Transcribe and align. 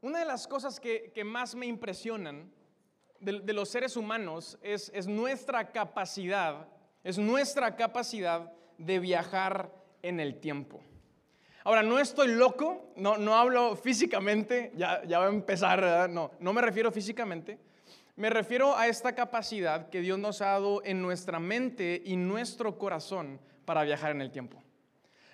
Una 0.00 0.20
de 0.20 0.24
las 0.24 0.46
cosas 0.46 0.78
que, 0.78 1.22
más 1.24 1.54
me 1.54 1.66
impresionan 1.66 2.50
de, 3.20 3.52
los 3.52 3.68
seres 3.68 3.96
humanos 3.96 4.58
es, 4.62 4.90
es, 4.94 5.06
nuestra 5.06 5.72
capacidad, 5.72 6.68
es 7.02 7.18
nuestra 7.18 7.76
capacidad 7.76 8.52
de 8.78 8.98
viajar 8.98 9.72
en 10.02 10.20
el 10.20 10.38
tiempo. 10.38 10.80
Ahora, 11.64 11.82
no 11.82 11.98
estoy 11.98 12.28
loco, 12.28 12.92
no, 12.96 13.16
no 13.18 13.34
hablo 13.34 13.74
físicamente, 13.74 14.70
ya, 14.76 15.02
ya 15.04 15.18
va 15.18 15.26
a 15.26 15.30
empezar, 15.30 16.08
No, 16.08 16.30
no 16.38 16.52
me 16.52 16.60
refiero 16.60 16.92
físicamente, 16.92 17.58
me 18.14 18.30
refiero 18.30 18.76
a 18.76 18.86
esta 18.86 19.14
capacidad 19.14 19.88
que 19.90 20.00
Dios 20.00 20.18
nos 20.18 20.40
ha 20.40 20.46
dado 20.46 20.82
en 20.84 21.02
nuestra 21.02 21.40
mente 21.40 22.00
y 22.04 22.16
nuestro 22.16 22.78
corazón 22.78 23.40
para 23.64 23.82
viajar 23.82 24.12
en 24.12 24.20
el 24.20 24.30
tiempo. 24.30 24.62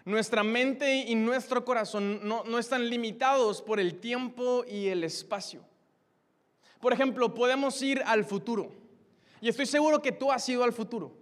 Nuestra 0.05 0.43
mente 0.43 0.97
y 0.97 1.15
nuestro 1.15 1.65
corazón 1.65 2.21
no, 2.27 2.59
están 2.59 2.91
limitados 2.91 3.63
por 3.63 3.79
el 3.79 4.01
tiempo 4.01 4.65
y 4.67 4.89
el 4.89 5.05
espacio. 5.05 5.63
Por 6.81 6.93
ejemplo, 6.93 7.35
podemos 7.35 7.81
ir 7.83 8.03
al 8.05 8.25
futuro. 8.25 8.73
Y 9.41 9.49
estoy 9.49 9.67
seguro 9.67 10.03
que 10.03 10.11
tú 10.11 10.33
has 10.33 10.49
ido 10.49 10.65
al 10.65 10.73
futuro. 10.73 11.17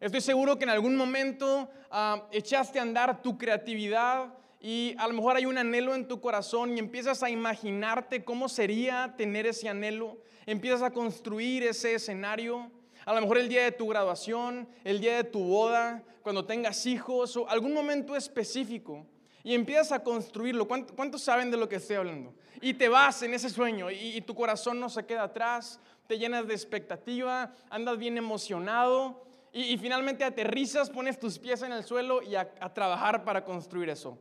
Estoy 0.00 0.22
seguro 0.22 0.56
que 0.56 0.64
en 0.64 0.70
algún 0.70 0.96
momento 0.96 1.68
ah, 1.90 2.26
echaste 2.32 2.78
a 2.78 2.82
andar 2.82 3.20
tu 3.20 3.36
creatividad 3.36 4.32
y 4.60 4.94
a 4.98 5.06
lo 5.06 5.14
mejor 5.14 5.36
hay 5.36 5.44
un 5.44 5.58
anhelo 5.58 5.94
en 5.94 6.08
tu 6.08 6.20
corazón 6.20 6.76
y 6.76 6.78
empiezas 6.78 7.22
a 7.22 7.30
imaginarte 7.30 8.24
cómo 8.24 8.48
sería 8.48 9.14
tener 9.16 9.46
ese 9.46 9.68
anhelo. 9.68 10.18
Empiezas 10.46 10.82
a 10.82 10.90
construir 10.90 11.62
ese 11.62 11.94
escenario. 11.94 12.70
A 13.08 13.14
lo 13.14 13.22
mejor 13.22 13.38
el 13.38 13.48
día 13.48 13.64
de 13.64 13.72
tu 13.72 13.86
graduación, 13.86 14.68
el 14.84 15.00
día 15.00 15.16
de 15.16 15.24
tu 15.24 15.42
boda, 15.42 16.04
cuando 16.20 16.44
tengas 16.44 16.84
hijos 16.84 17.38
o 17.38 17.48
algún 17.48 17.72
momento 17.72 18.14
específico. 18.14 19.06
Y 19.42 19.54
empiezas 19.54 19.92
a 19.92 20.02
construirlo. 20.02 20.68
¿Cuántos 20.68 21.22
saben 21.22 21.50
de 21.50 21.56
lo 21.56 21.70
que 21.70 21.76
estoy 21.76 21.96
hablando? 21.96 22.34
Y 22.60 22.74
te 22.74 22.90
vas 22.90 23.22
en 23.22 23.32
ese 23.32 23.48
sueño 23.48 23.90
y, 23.90 24.20
tu 24.20 24.34
corazón 24.34 24.78
no 24.78 24.90
se 24.90 25.06
queda 25.06 25.22
atrás, 25.22 25.80
te 26.06 26.18
llenas 26.18 26.46
de 26.46 26.52
expectativa, 26.52 27.50
andas 27.70 27.96
bien 27.96 28.18
emocionado 28.18 29.24
y, 29.54 29.78
finalmente 29.78 30.22
aterrizas, 30.22 30.90
pones 30.90 31.18
tus 31.18 31.38
pies 31.38 31.62
en 31.62 31.72
el 31.72 31.84
suelo 31.84 32.20
y 32.20 32.34
a, 32.34 32.74
trabajar 32.74 33.24
para 33.24 33.42
construir 33.42 33.88
eso. 33.88 34.18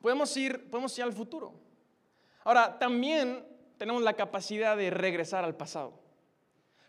Podemos 0.00 0.36
ir, 0.36 0.70
podemos 0.70 0.96
ir 0.96 1.02
al 1.02 1.12
futuro. 1.12 1.52
Ahora, 2.44 2.78
también 2.78 3.44
tenemos 3.76 4.02
la 4.02 4.12
capacidad 4.12 4.76
de 4.76 4.90
regresar 4.90 5.44
al 5.44 5.56
pasado. 5.56 6.03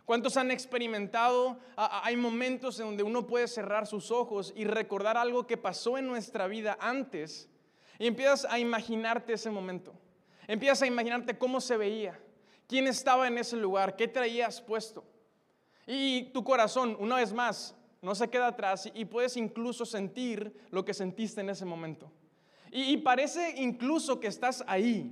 ¿Cuántos 0.05 0.37
han 0.37 0.51
experimentado? 0.51 1.59
Hay 1.75 2.15
momentos 2.15 2.79
en 2.79 2.85
donde 2.85 3.03
uno 3.03 3.25
puede 3.25 3.47
cerrar 3.47 3.87
sus 3.87 4.11
ojos 4.11 4.53
y 4.55 4.65
recordar 4.65 5.17
algo 5.17 5.47
que 5.47 5.57
pasó 5.57 5.97
en 5.97 6.07
nuestra 6.07 6.47
vida 6.47 6.77
antes 6.79 7.49
y 7.97 8.05
empiezas 8.05 8.45
a 8.45 8.59
imaginarte 8.59 9.33
ese 9.33 9.49
momento. 9.49 9.93
Empiezas 10.47 10.83
a 10.83 10.87
imaginarte 10.87 11.39
cómo 11.39 11.59
se 11.59 11.75
veía, 11.75 12.19
quién 12.67 12.85
estaba 12.85 13.27
en 13.27 13.39
ese 13.39 13.57
lugar, 13.57 13.95
qué 13.95 14.07
traías 14.07 14.61
puesto. 14.61 15.03
Y 15.87 16.25
tu 16.33 16.43
corazón, 16.43 16.95
una 16.99 17.15
vez 17.15 17.33
más, 17.33 17.75
no 18.01 18.13
se 18.13 18.29
queda 18.29 18.47
atrás 18.47 18.91
y 18.93 19.05
puedes 19.05 19.35
incluso 19.37 19.85
sentir 19.87 20.55
lo 20.69 20.85
que 20.85 20.93
sentiste 20.93 21.41
en 21.41 21.49
ese 21.49 21.65
momento. 21.65 22.11
Y, 22.71 22.93
y 22.93 22.97
parece 22.97 23.55
incluso 23.57 24.19
que 24.19 24.27
estás 24.27 24.63
ahí, 24.67 25.11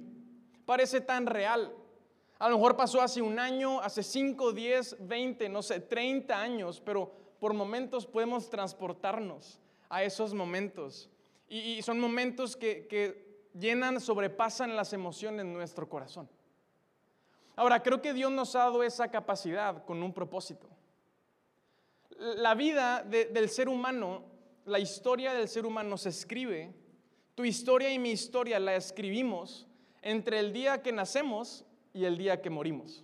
parece 0.67 1.02
tan 1.02 1.25
real. 1.25 1.73
A 2.44 2.49
lo 2.49 2.58
mejor 2.58 2.75
pasó 2.75 3.02
hace 3.02 3.22
un 3.22 3.39
año, 3.39 3.80
hace 3.80 4.03
5, 4.03 4.52
10, 4.52 5.08
20, 5.08 5.47
no 5.47 5.61
sé, 5.61 5.80
30 5.80 6.38
años, 6.38 6.81
pero 6.83 7.09
por 7.39 7.53
momentos 7.53 8.05
podemos 8.05 8.49
transportarnos 8.49 9.61
a 9.88 10.03
esos 10.03 10.33
momentos. 10.33 11.09
Y, 11.47 11.81
son 11.83 12.02
momentos 12.02 12.58
que, 12.58 13.47
llenan, 13.58 14.02
sobrepasan 14.02 14.75
las 14.75 14.91
emociones 14.91 15.45
en 15.45 15.53
nuestro 15.53 15.88
corazón. 15.88 16.30
Ahora, 17.55 17.81
creo 17.81 18.02
que 18.02 18.11
Dios 18.11 18.30
nos 18.30 18.58
ha 18.58 18.59
dado 18.59 18.83
esa 18.83 19.09
capacidad 19.09 19.86
con 19.86 20.03
un 20.03 20.11
propósito. 20.11 20.67
La 22.19 22.55
vida 22.55 23.03
del 23.03 23.48
ser 23.48 23.70
humano, 23.70 24.21
la 24.65 24.80
historia 24.80 25.33
del 25.33 25.48
ser 25.48 25.65
humano 25.65 25.98
se 25.98 26.09
escribe, 26.09 26.73
tu 27.36 27.45
historia 27.45 27.89
y 27.93 27.99
mi 27.99 28.11
historia 28.11 28.59
la 28.59 28.76
escribimos 28.76 29.65
entre 30.02 30.39
el 30.39 30.52
día 30.52 30.82
que 30.82 30.92
nacemos 30.92 31.65
y 31.93 32.05
el 32.05 32.17
día 32.17 32.42
que 32.42 32.49
morimos. 32.49 33.04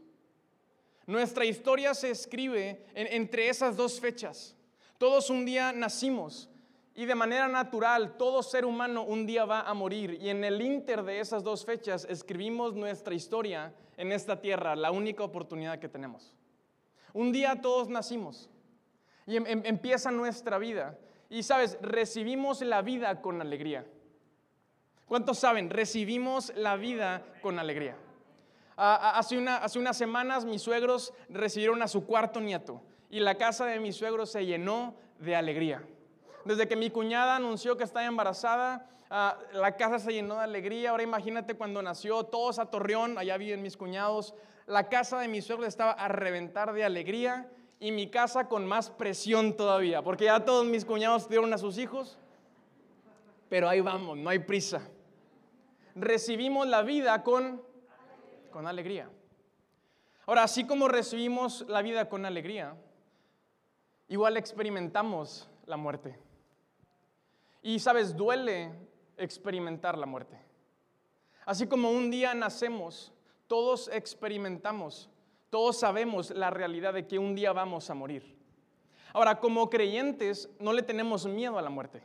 Nuestra 1.05 1.45
historia 1.45 1.93
se 1.93 2.11
escribe 2.11 2.85
entre 2.93 3.49
esas 3.49 3.75
dos 3.75 3.99
fechas. 3.99 4.55
Todos 4.97 5.29
un 5.29 5.45
día 5.45 5.71
nacimos 5.71 6.49
y 6.93 7.05
de 7.05 7.15
manera 7.15 7.47
natural 7.47 8.17
todo 8.17 8.43
ser 8.43 8.65
humano 8.65 9.03
un 9.03 9.25
día 9.25 9.45
va 9.45 9.61
a 9.61 9.73
morir. 9.73 10.17
Y 10.21 10.29
en 10.29 10.43
el 10.43 10.61
inter 10.61 11.03
de 11.03 11.19
esas 11.19 11.43
dos 11.43 11.65
fechas 11.65 12.05
escribimos 12.09 12.75
nuestra 12.75 13.13
historia 13.15 13.73
en 13.97 14.11
esta 14.11 14.41
tierra, 14.41 14.75
la 14.75 14.91
única 14.91 15.23
oportunidad 15.23 15.79
que 15.79 15.89
tenemos. 15.89 16.35
Un 17.13 17.31
día 17.31 17.61
todos 17.61 17.89
nacimos 17.89 18.49
y 19.25 19.37
em, 19.37 19.47
em, 19.47 19.61
empieza 19.65 20.11
nuestra 20.11 20.57
vida. 20.57 20.99
Y 21.29 21.43
sabes, 21.43 21.77
recibimos 21.81 22.61
la 22.61 22.81
vida 22.81 23.21
con 23.21 23.41
alegría. 23.41 23.87
¿Cuántos 25.05 25.39
saben? 25.39 25.69
Recibimos 25.69 26.53
la 26.55 26.75
vida 26.75 27.23
con 27.41 27.59
alegría. 27.59 27.95
Hace, 28.81 29.37
unas 29.37 29.97
semanas 29.97 30.45
mis 30.45 30.61
suegros 30.61 31.13
recibieron 31.27 31.81
a 31.81 31.87
su 31.89 32.05
cuarto 32.05 32.39
nieto 32.39 32.81
y 33.09 33.19
la 33.19 33.35
casa 33.35 33.65
de 33.65 33.77
mis 33.77 33.97
suegros 33.97 34.31
se 34.31 34.45
llenó 34.45 34.95
de 35.19 35.35
alegría. 35.35 35.83
Desde 36.45 36.65
que 36.65 36.77
mi 36.77 36.89
cuñada 36.89 37.35
anunció 37.35 37.75
que 37.75 37.83
estaba 37.83 38.05
embarazada, 38.05 38.89
ah, 39.09 39.37
la 39.51 39.75
casa 39.75 39.99
se 39.99 40.13
llenó 40.13 40.35
de 40.35 40.43
alegría. 40.43 40.91
Ahora 40.91 41.03
imagínate 41.03 41.55
cuando 41.55 41.81
nació, 41.81 42.23
todos 42.23 42.57
a 42.57 42.67
Torreón, 42.67 43.17
allá 43.17 43.35
viven 43.35 43.61
mis 43.61 43.75
cuñados. 43.75 44.33
La 44.65 44.87
casa 44.87 45.19
de 45.19 45.27
mis 45.27 45.43
suegros 45.43 45.67
estaba 45.67 45.91
a 45.91 46.07
reventar 46.07 46.71
de 46.71 46.85
alegría 46.85 47.51
y 47.81 47.91
mi 47.91 48.09
casa 48.09 48.47
con 48.47 48.65
más 48.65 48.89
presión 48.89 49.57
todavía, 49.57 50.01
porque 50.01 50.25
ya 50.25 50.45
todos 50.45 50.65
mis 50.65 50.85
cuñados 50.85 51.25
tuvieron 51.25 51.51
a 51.53 51.57
sus 51.57 51.77
hijos. 51.77 52.17
Pero 53.49 53.67
ahí 53.67 53.81
vamos, 53.81 54.17
no 54.17 54.29
hay 54.29 54.39
prisa. 54.39 54.87
Recibimos 55.95 56.65
la 56.65 56.81
vida 56.81 57.23
con 57.23 57.67
con 58.49 58.67
alegría. 58.67 59.09
Ahora, 60.25 60.43
así 60.43 60.65
como 60.65 60.87
recibimos 60.87 61.65
la 61.67 61.81
vida 61.81 62.07
con 62.07 62.25
alegría, 62.25 62.75
igual 64.07 64.37
experimentamos 64.37 65.49
la 65.65 65.77
muerte. 65.77 66.17
Y 67.61 67.79
sabes, 67.79 68.15
duele 68.15 68.71
experimentar 69.17 69.97
la 69.97 70.05
muerte. 70.05 70.39
Así 71.45 71.67
como 71.67 71.91
un 71.91 72.11
día 72.11 72.33
nacemos, 72.33 73.11
todos 73.47 73.89
experimentamos, 73.91 75.09
todos 75.49 75.79
sabemos 75.79 76.29
la 76.31 76.51
realidad 76.51 76.93
de 76.93 77.07
que 77.07 77.17
un 77.17 77.33
día 77.33 77.51
vamos 77.51 77.89
a 77.89 77.95
morir. 77.95 78.37
Ahora, 79.13 79.39
como 79.39 79.69
creyentes, 79.69 80.49
no 80.59 80.73
le 80.73 80.83
tenemos 80.83 81.25
miedo 81.25 81.57
a 81.57 81.61
la 81.63 81.71
muerte. 81.71 82.03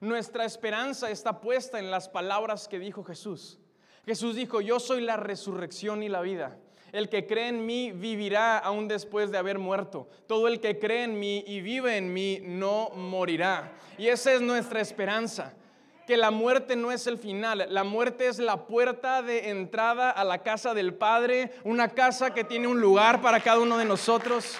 Nuestra 0.00 0.44
esperanza 0.44 1.10
está 1.10 1.40
puesta 1.40 1.78
en 1.78 1.90
las 1.90 2.08
palabras 2.08 2.68
que 2.68 2.78
dijo 2.78 3.02
Jesús. 3.04 3.58
Jesús 4.04 4.34
dijo, 4.34 4.60
yo 4.60 4.80
soy 4.80 5.00
la 5.00 5.16
resurrección 5.16 6.02
y 6.02 6.08
la 6.08 6.22
vida. 6.22 6.58
El 6.90 7.08
que 7.08 7.26
cree 7.26 7.48
en 7.48 7.64
mí 7.64 7.92
vivirá 7.92 8.58
aún 8.58 8.88
después 8.88 9.30
de 9.30 9.38
haber 9.38 9.58
muerto. 9.58 10.08
Todo 10.26 10.48
el 10.48 10.60
que 10.60 10.78
cree 10.78 11.04
en 11.04 11.18
mí 11.18 11.44
y 11.46 11.60
vive 11.60 11.96
en 11.96 12.12
mí 12.12 12.40
no 12.42 12.90
morirá. 12.90 13.72
Y 13.96 14.08
esa 14.08 14.32
es 14.34 14.40
nuestra 14.40 14.80
esperanza. 14.80 15.54
Que 16.06 16.16
la 16.16 16.32
muerte 16.32 16.74
no 16.74 16.90
es 16.90 17.06
el 17.06 17.16
final, 17.16 17.64
la 17.70 17.84
muerte 17.84 18.26
es 18.26 18.40
la 18.40 18.66
puerta 18.66 19.22
de 19.22 19.50
entrada 19.50 20.10
a 20.10 20.24
la 20.24 20.42
casa 20.42 20.74
del 20.74 20.94
Padre, 20.94 21.52
una 21.62 21.88
casa 21.88 22.34
que 22.34 22.42
tiene 22.42 22.66
un 22.66 22.80
lugar 22.80 23.22
para 23.22 23.38
cada 23.38 23.60
uno 23.60 23.78
de 23.78 23.84
nosotros, 23.84 24.56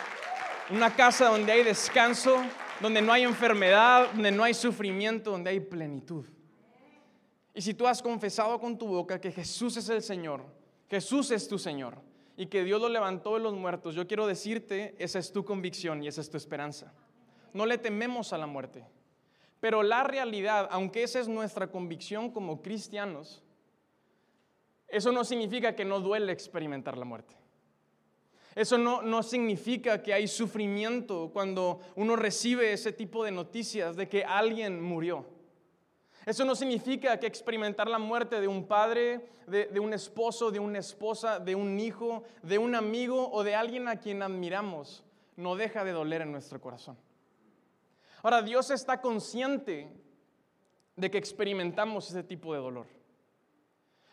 una 0.70 0.94
casa 0.94 1.28
donde 1.28 1.50
hay 1.50 1.64
descanso, 1.64 2.40
donde 2.80 3.02
no 3.02 3.12
hay 3.12 3.24
enfermedad, 3.24 4.06
donde 4.12 4.30
no 4.30 4.44
hay 4.44 4.54
sufrimiento, 4.54 5.32
donde 5.32 5.50
hay 5.50 5.58
plenitud. 5.58 6.24
Y 7.54 7.60
si 7.60 7.74
tú 7.74 7.86
has 7.86 8.02
confesado 8.02 8.58
con 8.58 8.78
tu 8.78 8.86
boca 8.86 9.20
que 9.20 9.30
Jesús 9.30 9.76
es 9.76 9.88
el 9.88 10.02
Señor, 10.02 10.44
Jesús 10.88 11.30
es 11.30 11.48
tu 11.48 11.58
Señor 11.58 11.98
y 12.36 12.46
que 12.46 12.64
Dios 12.64 12.80
lo 12.80 12.88
levantó 12.88 13.34
de 13.34 13.40
los 13.40 13.54
muertos, 13.54 13.94
yo 13.94 14.06
quiero 14.06 14.26
decirte, 14.26 14.94
esa 14.98 15.18
es 15.18 15.32
tu 15.32 15.44
convicción 15.44 16.02
y 16.02 16.08
esa 16.08 16.20
es 16.20 16.30
tu 16.30 16.36
esperanza. 16.36 16.92
No 17.52 17.66
le 17.66 17.78
tememos 17.78 18.32
a 18.32 18.38
la 18.38 18.46
muerte. 18.46 18.86
Pero 19.60 19.82
la 19.82 20.02
realidad, 20.02 20.66
aunque 20.70 21.02
esa 21.02 21.20
es 21.20 21.28
nuestra 21.28 21.70
convicción 21.70 22.30
como 22.30 22.62
cristianos, 22.62 23.42
eso 24.88 25.12
no 25.12 25.24
significa 25.24 25.76
que 25.76 25.84
no 25.84 26.00
duele 26.00 26.32
experimentar 26.32 26.98
la 26.98 27.04
muerte. 27.04 27.36
Eso 28.54 28.76
no, 28.76 29.02
no, 29.02 29.22
significa 29.22 30.02
que 30.02 30.12
hay 30.12 30.26
sufrimiento 30.28 31.30
cuando 31.32 31.80
uno 31.94 32.16
recibe 32.16 32.72
ese 32.72 32.92
tipo 32.92 33.24
de 33.24 33.30
noticias 33.30 33.96
de 33.96 34.08
que 34.08 34.24
alguien 34.24 34.82
murió. 34.82 35.26
Eso 36.24 36.44
no 36.44 36.54
significa 36.54 37.18
que 37.18 37.26
experimentar 37.26 37.88
la 37.88 37.98
muerte 37.98 38.40
de 38.40 38.46
un 38.46 38.66
padre, 38.66 39.28
de, 39.46 39.80
un 39.80 39.92
esposo, 39.92 40.50
de 40.50 40.60
una 40.60 40.78
esposa, 40.78 41.40
de 41.40 41.54
un 41.54 41.80
hijo, 41.80 42.22
de 42.42 42.58
un 42.58 42.74
amigo 42.74 43.30
o 43.32 43.42
de 43.42 43.54
alguien 43.54 43.88
a 43.88 43.96
quien 43.96 44.22
admiramos 44.22 45.04
no 45.36 45.56
deja 45.56 45.84
de 45.84 45.92
doler 45.92 46.22
en 46.22 46.30
nuestro 46.30 46.60
corazón. 46.60 46.96
Ahora, 48.22 48.42
Dios 48.42 48.70
está 48.70 49.00
consciente 49.00 49.90
de 50.94 51.10
que 51.10 51.18
experimentamos 51.18 52.08
ese 52.10 52.22
tipo 52.22 52.54
de 52.54 52.60
dolor. 52.60 52.86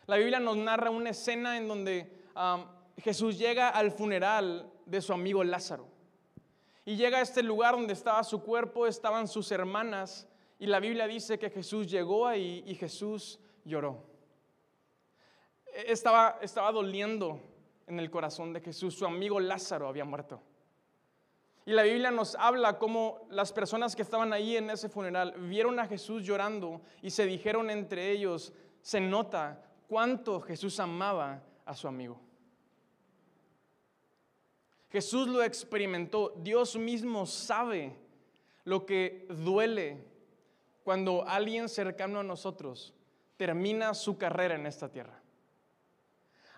La 0.06 0.16
Biblia 0.16 0.40
nos 0.40 0.56
narra 0.56 0.90
una 0.90 1.10
escena 1.10 1.56
en 1.56 1.68
donde 1.68 2.12
Jesús 2.96 3.38
llega 3.38 3.68
al 3.68 3.92
funeral 3.92 4.72
de 4.86 5.00
su 5.00 5.12
amigo 5.12 5.44
Lázaro. 5.44 5.86
Y 6.84 6.96
llega 6.96 7.18
a 7.18 7.22
este 7.22 7.42
lugar 7.42 7.74
donde 7.74 7.92
estaba 7.92 8.24
su 8.24 8.42
cuerpo, 8.42 8.86
estaban 8.86 9.28
sus 9.28 9.52
hermanas, 9.52 10.26
y 10.60 10.66
la 10.66 10.78
Biblia 10.78 11.06
dice 11.06 11.38
que 11.38 11.48
Jesús 11.48 11.90
llegó 11.90 12.26
ahí 12.26 12.62
y 12.66 12.74
Jesús 12.74 13.40
lloró. 13.64 14.04
E, 15.64 15.90
estaba, 15.90 16.38
estaba 16.42 16.70
doliendo 16.70 17.40
en 17.86 17.98
el 17.98 18.10
corazón 18.10 18.52
de 18.52 18.60
Jesús. 18.60 18.94
Su 18.94 19.06
amigo 19.06 19.40
Lázaro 19.40 19.88
había 19.88 20.04
muerto. 20.04 20.42
Y 21.64 21.72
la 21.72 21.82
Biblia 21.82 22.10
nos 22.10 22.34
habla 22.34 22.78
cómo 22.78 23.26
las 23.30 23.54
personas 23.54 23.96
que 23.96 24.02
estaban 24.02 24.34
ahí 24.34 24.58
en 24.58 24.68
ese 24.68 24.90
funeral 24.90 25.32
vieron 25.38 25.80
a 25.80 25.86
Jesús 25.86 26.24
llorando 26.24 26.82
y 27.00 27.08
se 27.08 27.24
dijeron 27.24 27.70
entre 27.70 28.10
ellos, 28.10 28.52
se 28.82 29.00
nota 29.00 29.64
cuánto 29.88 30.42
Jesús 30.42 30.78
amaba 30.78 31.42
a 31.64 31.74
su 31.74 31.88
amigo. 31.88 32.20
Jesús 34.90 35.26
lo 35.26 35.42
experimentó. 35.42 36.34
Dios 36.36 36.76
mismo 36.76 37.24
sabe 37.24 37.96
lo 38.64 38.84
que 38.84 39.26
duele 39.30 40.09
cuando 40.90 41.24
alguien 41.24 41.68
cercano 41.68 42.18
a 42.18 42.24
nosotros 42.24 42.92
termina 43.36 43.94
su 43.94 44.18
carrera 44.18 44.56
en 44.56 44.66
esta 44.66 44.88
tierra. 44.88 45.22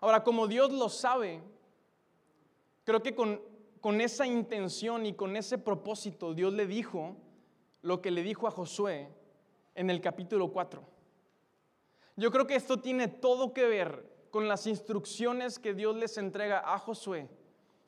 Ahora, 0.00 0.25
como 0.25 0.49
Dios 0.49 0.73
lo 0.73 0.88
sabe, 0.88 1.43
creo 2.84 3.02
que 3.02 3.14
con, 3.14 3.43
con 3.82 4.00
esa 4.00 4.26
intención 4.26 5.05
y 5.05 5.12
con 5.12 5.37
ese 5.37 5.58
propósito 5.58 6.32
Dios 6.32 6.55
le 6.55 6.67
dijo 6.67 7.14
lo 7.82 8.00
que 8.00 8.11
le 8.11 8.23
dijo 8.23 8.49
a 8.49 8.50
Josué 8.50 9.11
en 9.75 9.90
el 9.90 10.00
capítulo 10.00 10.50
4. 10.50 10.82
Yo 12.17 12.31
creo 12.31 12.46
que 12.46 12.56
esto 12.56 12.81
tiene 12.81 13.08
todo 13.08 13.52
que 13.52 13.67
ver 13.67 14.11
con 14.31 14.49
las 14.49 14.67
instrucciones 14.67 15.58
que 15.58 15.75
Dios 15.75 15.94
les 15.96 16.17
entrega 16.17 16.73
a 16.73 16.78
Josué 16.78 17.28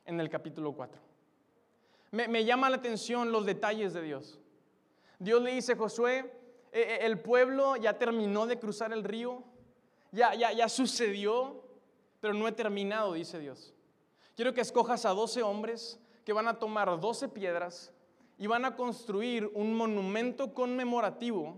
en 0.05 0.19
el 0.19 0.29
capítulo 0.29 0.73
4. 0.73 1.01
Me, 2.11 2.45
llama 2.45 2.69
la 2.69 2.75
atención 2.75 3.31
los 3.31 3.47
detalles 3.47 3.95
de 3.95 4.03
Dios. 4.03 4.39
Dios 5.19 5.41
le 5.41 5.51
dice, 5.51 5.75
Josué, 5.75 6.31
e, 6.71 6.81
e, 6.81 7.05
el 7.05 7.19
pueblo 7.19 7.75
ya 7.75 7.97
terminó 7.97 8.45
de 8.47 8.59
cruzar 8.59 8.91
el 8.93 9.03
río, 9.03 9.43
ya, 10.11 10.33
ya, 10.33 10.51
ya 10.51 10.69
sucedió, 10.69 11.63
pero 12.19 12.33
no 12.33 12.47
he 12.47 12.51
terminado, 12.51 13.13
dice 13.13 13.39
Dios. 13.39 13.73
Quiero 14.35 14.53
que 14.53 14.61
escojas 14.61 15.05
a 15.05 15.11
12 15.11 15.43
hombres 15.43 15.99
que 16.23 16.33
van 16.33 16.47
a 16.47 16.59
tomar 16.59 16.99
12 16.99 17.29
piedras 17.29 17.93
y 18.37 18.47
van 18.47 18.65
a 18.65 18.75
construir 18.75 19.49
un 19.53 19.73
monumento 19.73 20.53
conmemorativo, 20.53 21.57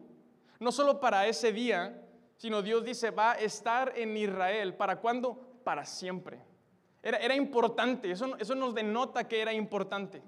no 0.60 0.72
solo 0.72 1.00
para 1.00 1.26
ese 1.28 1.52
día, 1.52 2.04
sino 2.36 2.62
Dios 2.62 2.84
dice, 2.84 3.12
va 3.12 3.32
a 3.32 3.36
estar 3.36 3.94
en 3.96 4.16
Israel. 4.16 4.76
¿Para 4.76 5.00
cuándo? 5.00 5.40
Para 5.64 5.86
siempre. 5.86 6.40
Era, 7.02 7.36
importante, 7.36 8.12
eso, 8.12 8.36
eso 8.38 8.54
nos 8.54 8.76
denota 8.76 9.28
que 9.28 9.42
era 9.42 9.54
importante. 9.54 10.22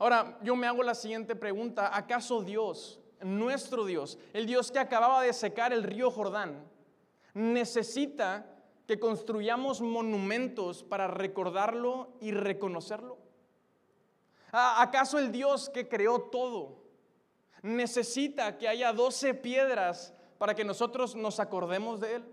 Ahora, 0.00 0.38
yo 0.42 0.56
me 0.56 0.66
hago 0.66 0.82
la 0.82 0.94
siguiente 0.94 1.36
pregunta, 1.36 1.94
¿acaso 1.94 2.42
Dios, 2.42 2.98
nuestro 3.20 3.84
Dios, 3.84 4.18
el 4.32 4.46
Dios 4.46 4.72
que 4.72 4.78
acababa 4.78 5.22
de 5.22 5.34
secar 5.34 5.74
el 5.74 5.82
río 5.82 6.10
Jordán, 6.10 6.64
necesita 7.34 8.46
que 8.86 8.98
construyamos 8.98 9.82
monumentos 9.82 10.82
para 10.82 11.06
recordarlo 11.06 12.14
y 12.18 12.30
reconocerlo? 12.30 13.18
¿Acaso 14.50 15.18
el 15.18 15.30
Dios 15.30 15.68
que 15.68 15.86
creó 15.86 16.22
todo 16.22 16.80
necesita 17.60 18.56
que 18.56 18.68
haya 18.68 18.94
doce 18.94 19.34
piedras 19.34 20.14
para 20.38 20.54
que 20.54 20.64
nosotros 20.64 21.14
nos 21.14 21.40
acordemos 21.40 22.00
de 22.00 22.14
Él? 22.14 22.24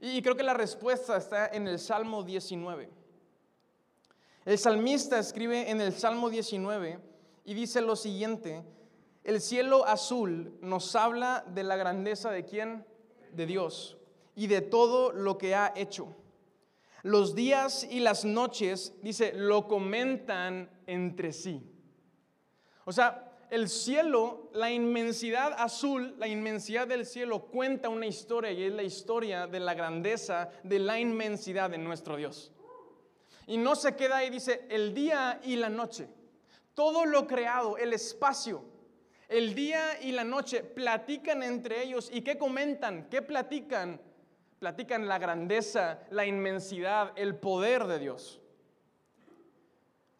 Y 0.00 0.20
creo 0.22 0.36
que 0.36 0.42
la 0.42 0.54
respuesta 0.54 1.16
está 1.16 1.46
en 1.46 1.68
el 1.68 1.78
Salmo 1.78 2.24
19. 2.24 3.01
El 4.44 4.58
salmista 4.58 5.18
escribe 5.18 5.70
en 5.70 5.80
el 5.80 5.92
Salmo 5.92 6.28
19 6.28 6.98
y 7.44 7.54
dice 7.54 7.80
lo 7.80 7.94
siguiente, 7.94 8.64
el 9.22 9.40
cielo 9.40 9.86
azul 9.86 10.58
nos 10.60 10.96
habla 10.96 11.44
de 11.46 11.62
la 11.62 11.76
grandeza 11.76 12.30
de 12.30 12.44
quién? 12.44 12.84
De 13.32 13.46
Dios 13.46 13.98
y 14.34 14.48
de 14.48 14.60
todo 14.60 15.12
lo 15.12 15.38
que 15.38 15.54
ha 15.54 15.72
hecho. 15.76 16.16
Los 17.02 17.34
días 17.34 17.86
y 17.88 18.00
las 18.00 18.24
noches, 18.24 18.94
dice, 19.02 19.32
lo 19.32 19.68
comentan 19.68 20.70
entre 20.86 21.32
sí. 21.32 21.62
O 22.84 22.92
sea, 22.92 23.32
el 23.50 23.68
cielo, 23.68 24.50
la 24.54 24.72
inmensidad 24.72 25.52
azul, 25.58 26.14
la 26.18 26.26
inmensidad 26.26 26.88
del 26.88 27.06
cielo 27.06 27.46
cuenta 27.46 27.88
una 27.88 28.06
historia 28.06 28.50
y 28.50 28.64
es 28.64 28.72
la 28.72 28.82
historia 28.82 29.46
de 29.46 29.60
la 29.60 29.74
grandeza, 29.74 30.50
de 30.64 30.78
la 30.78 30.98
inmensidad 30.98 31.70
de 31.70 31.78
nuestro 31.78 32.16
Dios. 32.16 32.52
Y 33.46 33.56
no 33.56 33.74
se 33.74 33.96
queda 33.96 34.18
ahí, 34.18 34.30
dice, 34.30 34.66
el 34.70 34.94
día 34.94 35.40
y 35.42 35.56
la 35.56 35.68
noche. 35.68 36.08
Todo 36.74 37.04
lo 37.04 37.26
creado, 37.26 37.76
el 37.76 37.92
espacio, 37.92 38.64
el 39.28 39.54
día 39.54 40.00
y 40.00 40.12
la 40.12 40.24
noche 40.24 40.62
platican 40.62 41.42
entre 41.42 41.82
ellos. 41.82 42.10
¿Y 42.12 42.22
qué 42.22 42.38
comentan? 42.38 43.08
¿Qué 43.10 43.22
platican? 43.22 44.00
Platican 44.58 45.08
la 45.08 45.18
grandeza, 45.18 46.00
la 46.10 46.24
inmensidad, 46.24 47.12
el 47.16 47.34
poder 47.34 47.86
de 47.86 47.98
Dios. 47.98 48.40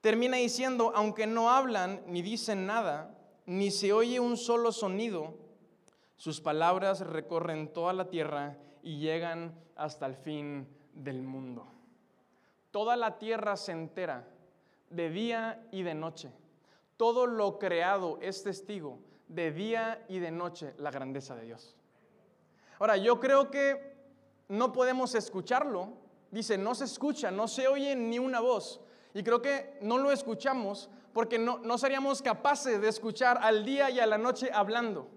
Termina 0.01 0.39
diciendo, 0.39 0.93
aunque 0.95 1.27
no 1.27 1.51
hablan 1.51 2.03
ni 2.09 2.23
dicen 2.23 2.67
nada, 2.67 3.17
ni 3.47 3.71
se 3.71 3.93
oye 3.93 4.19
un 4.19 4.37
solo 4.37 4.73
sonido, 4.73 5.39
sus 6.17 6.41
palabras 6.41 7.01
recorren 7.01 7.73
toda 7.73 7.93
la 7.93 8.09
tierra 8.09 8.57
y 8.83 8.99
llegan 8.99 9.55
hasta 9.77 10.07
el 10.07 10.17
fin 10.17 10.67
del 10.95 11.23
mundo. 11.23 11.67
Toda 12.73 12.97
la 12.97 13.19
tierra 13.19 13.57
se 13.57 13.71
entera 13.71 14.27
de 14.91 15.11
día 15.11 15.65
y 15.71 15.85
de 15.85 15.95
noche. 15.95 16.33
Todo 16.97 17.27
lo 17.27 17.59
creado 17.59 18.19
es 18.21 18.43
testigo 18.43 18.99
de 19.29 19.53
día 19.53 20.05
y 20.09 20.19
de 20.19 20.31
noche 20.31 20.75
la 20.79 20.91
grandeza 20.91 21.37
de 21.37 21.45
Dios. 21.45 21.77
Ahora, 22.79 22.97
yo 22.97 23.21
creo 23.21 23.51
que 23.51 23.95
no 24.49 24.73
podemos 24.73 25.15
escucharlo. 25.15 25.91
Dice, 26.31 26.59
no 26.59 26.75
se 26.75 26.85
escucha, 26.85 27.31
no 27.31 27.47
se 27.47 27.69
oye 27.69 27.95
ni 27.95 28.19
una 28.19 28.41
voz. 28.41 28.81
Y 29.15 29.23
creo 29.23 29.41
que 29.41 29.79
no 29.83 29.99
lo 29.99 30.11
escuchamos 30.11 30.91
porque 31.13 31.39
no, 31.39 31.79
seríamos 31.79 32.23
capaces 32.23 32.81
de 32.81 32.89
escuchar 32.89 33.39
al 33.43 33.65
día 33.65 33.91
y 33.91 34.01
a 34.01 34.07
la 34.07 34.19
noche 34.19 34.51
hablando. 34.53 35.09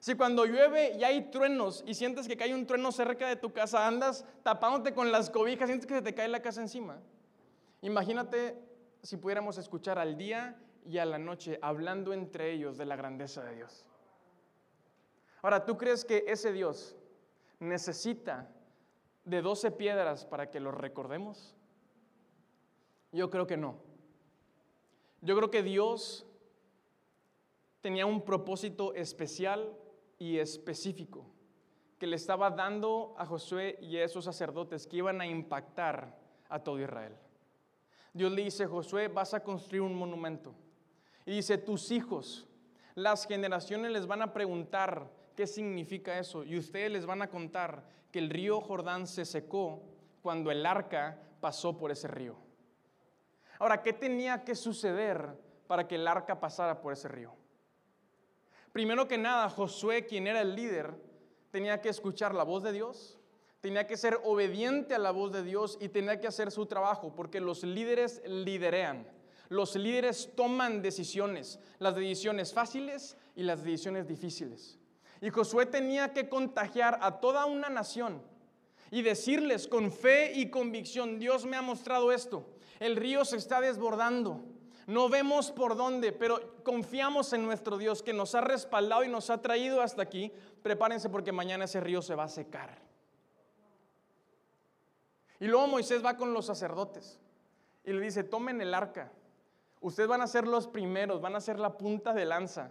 Si 0.00 0.14
cuando 0.14 0.44
llueve 0.44 0.92
y 0.98 1.04
hay 1.04 1.30
truenos 1.30 1.82
y 1.86 1.94
sientes 1.94 2.28
que 2.28 2.36
cae 2.36 2.54
un 2.54 2.66
trueno 2.66 2.92
cerca 2.92 3.26
de 3.28 3.36
tu 3.36 3.52
casa, 3.52 3.86
andas 3.86 4.24
tapándote 4.42 4.94
con 4.94 5.10
las 5.10 5.30
cobijas, 5.30 5.68
sientes 5.68 5.86
que 5.86 5.94
se 5.94 6.02
te 6.02 6.14
cae 6.14 6.28
la 6.28 6.42
casa 6.42 6.60
encima. 6.60 7.00
Imagínate 7.82 8.58
si 9.02 9.16
pudiéramos 9.16 9.58
escuchar 9.58 9.98
al 9.98 10.16
día 10.16 10.56
y 10.84 10.98
a 10.98 11.04
la 11.04 11.18
noche 11.18 11.58
hablando 11.62 12.12
entre 12.12 12.52
ellos 12.52 12.78
de 12.78 12.86
la 12.86 12.96
grandeza 12.96 13.42
de 13.42 13.56
Dios. 13.56 13.84
Ahora, 15.42 15.64
¿tú 15.64 15.76
crees 15.76 16.04
que 16.04 16.24
ese 16.26 16.52
Dios 16.52 16.96
necesita 17.60 18.48
de 19.24 19.42
12 19.42 19.70
piedras 19.72 20.24
para 20.24 20.50
que 20.50 20.60
lo 20.60 20.72
recordemos? 20.72 21.54
Yo 23.12 23.30
creo 23.30 23.46
que 23.46 23.56
no. 23.56 23.78
Yo 25.20 25.36
creo 25.36 25.50
que 25.50 25.62
Dios 25.62 26.26
tenía 27.80 28.06
un 28.06 28.22
propósito 28.22 28.94
especial 28.94 29.76
y 30.18 30.38
específico 30.38 31.26
que 31.98 32.06
le 32.06 32.16
estaba 32.16 32.50
dando 32.50 33.14
a 33.18 33.24
Josué 33.24 33.78
y 33.80 33.96
a 33.96 34.04
esos 34.04 34.24
sacerdotes 34.24 34.86
que 34.86 34.98
iban 34.98 35.20
a 35.20 35.26
impactar 35.26 36.18
a 36.48 36.58
todo 36.58 36.80
Israel. 36.80 37.16
Dios 38.12 38.32
le 38.32 38.44
dice, 38.44 38.66
Josué, 38.66 39.08
vas 39.08 39.34
a 39.34 39.42
construir 39.42 39.82
un 39.82 39.94
monumento. 39.94 40.54
Y 41.24 41.32
dice, 41.32 41.58
tus 41.58 41.90
hijos, 41.90 42.48
las 42.94 43.26
generaciones 43.26 43.90
les 43.92 44.06
van 44.06 44.22
a 44.22 44.32
preguntar 44.32 45.10
qué 45.34 45.46
significa 45.46 46.18
eso. 46.18 46.44
Y 46.44 46.56
ustedes 46.56 46.90
les 46.90 47.06
van 47.06 47.22
a 47.22 47.28
contar 47.28 47.84
que 48.10 48.18
el 48.18 48.30
río 48.30 48.60
Jordán 48.60 49.06
se 49.06 49.24
secó 49.24 49.82
cuando 50.22 50.50
el 50.50 50.64
arca 50.64 51.20
pasó 51.40 51.76
por 51.76 51.90
ese 51.90 52.08
río. 52.08 52.36
Ahora, 53.58 53.82
¿qué 53.82 53.92
tenía 53.92 54.44
que 54.44 54.54
suceder 54.54 55.38
para 55.66 55.86
que 55.88 55.96
el 55.96 56.06
arca 56.06 56.38
pasara 56.40 56.80
por 56.80 56.92
ese 56.92 57.08
río? 57.08 57.34
Primero 58.76 59.08
que 59.08 59.16
nada, 59.16 59.48
Josué, 59.48 60.04
quien 60.04 60.26
era 60.26 60.42
el 60.42 60.54
líder, 60.54 60.92
tenía 61.50 61.80
que 61.80 61.88
escuchar 61.88 62.34
la 62.34 62.42
voz 62.42 62.62
de 62.62 62.72
Dios, 62.72 63.16
tenía 63.62 63.86
que 63.86 63.96
ser 63.96 64.20
obediente 64.22 64.94
a 64.94 64.98
la 64.98 65.12
voz 65.12 65.32
de 65.32 65.42
Dios 65.42 65.78
y 65.80 65.88
tenía 65.88 66.20
que 66.20 66.26
hacer 66.26 66.50
su 66.50 66.66
trabajo, 66.66 67.14
porque 67.14 67.40
los 67.40 67.64
líderes 67.64 68.20
liderean. 68.26 69.08
Los 69.48 69.76
líderes 69.76 70.28
toman 70.36 70.82
decisiones, 70.82 71.58
las 71.78 71.94
decisiones 71.94 72.52
fáciles 72.52 73.16
y 73.34 73.44
las 73.44 73.64
decisiones 73.64 74.06
difíciles. 74.06 74.78
Y 75.22 75.30
Josué 75.30 75.64
tenía 75.64 76.12
que 76.12 76.28
contagiar 76.28 76.98
a 77.00 77.18
toda 77.18 77.46
una 77.46 77.70
nación 77.70 78.20
y 78.90 79.00
decirles 79.00 79.68
con 79.68 79.90
fe 79.90 80.32
y 80.34 80.50
convicción, 80.50 81.18
Dios 81.18 81.46
me 81.46 81.56
ha 81.56 81.62
mostrado 81.62 82.12
esto. 82.12 82.46
El 82.78 82.96
río 82.96 83.24
se 83.24 83.38
está 83.38 83.62
desbordando. 83.62 84.44
No 84.86 85.08
vemos 85.08 85.50
por 85.50 85.76
dónde, 85.76 86.12
pero 86.12 86.62
confiamos 86.62 87.32
en 87.32 87.44
nuestro 87.44 87.76
Dios 87.76 88.02
que 88.02 88.12
nos 88.12 88.34
ha 88.36 88.40
respaldado 88.40 89.02
y 89.02 89.08
nos 89.08 89.30
ha 89.30 89.42
traído 89.42 89.82
hasta 89.82 90.02
aquí. 90.02 90.32
Prepárense 90.62 91.10
porque 91.10 91.32
mañana 91.32 91.64
ese 91.64 91.80
río 91.80 92.02
se 92.02 92.14
va 92.14 92.24
a 92.24 92.28
secar. 92.28 92.78
Y 95.40 95.46
luego 95.46 95.66
Moisés 95.66 96.04
va 96.04 96.16
con 96.16 96.32
los 96.32 96.46
sacerdotes 96.46 97.18
y 97.84 97.92
le 97.92 98.00
dice, 98.00 98.24
tomen 98.24 98.60
el 98.60 98.74
arca. 98.74 99.12
Ustedes 99.80 100.08
van 100.08 100.22
a 100.22 100.26
ser 100.26 100.46
los 100.46 100.66
primeros, 100.66 101.20
van 101.20 101.36
a 101.36 101.40
ser 101.40 101.58
la 101.58 101.76
punta 101.76 102.12
de 102.12 102.24
lanza. 102.24 102.70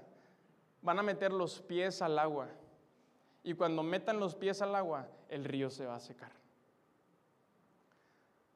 Van 0.82 1.00
a 1.00 1.04
meter 1.04 1.34
los 1.34 1.62
pies 1.62 2.02
al 2.02 2.18
agua. 2.18 2.48
Y 3.44 3.54
cuando 3.54 3.84
metan 3.84 4.20
los 4.20 4.36
pies 4.36 4.62
al 4.62 4.74
agua, 4.74 5.08
el 5.30 5.44
río 5.44 5.70
se 5.70 5.86
va 5.86 5.96
a 5.96 6.00
secar. 6.00 6.32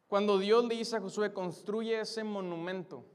Cuando 0.07 0.39
Dios 0.39 0.65
le 0.65 0.75
dice 0.75 0.95
a 0.95 1.01
Josué, 1.01 1.31
construye 1.31 1.99
ese 1.99 2.23
monumento, 2.23 3.05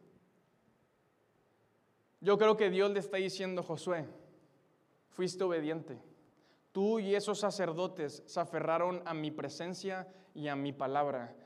yo 2.25 2.39
creo 2.39 2.57
que 2.57 2.71
Dios 2.71 2.91
le 2.91 3.01
está 3.01 3.19
diciendo, 3.19 3.63
Josué, 3.63 4.07
fuiste 5.11 5.45
obediente. 5.45 5.99
Tú 6.73 6.99
y 6.99 7.15
esos 7.15 7.39
sacerdotes 7.39 8.23
se 8.25 8.41
aferraron 8.41 9.03
a 9.05 9.13
mi 9.13 9.31
presencia 9.31 10.09
y 10.35 10.49
a 10.49 10.57
mi 10.57 10.73
palabra. 10.73 11.37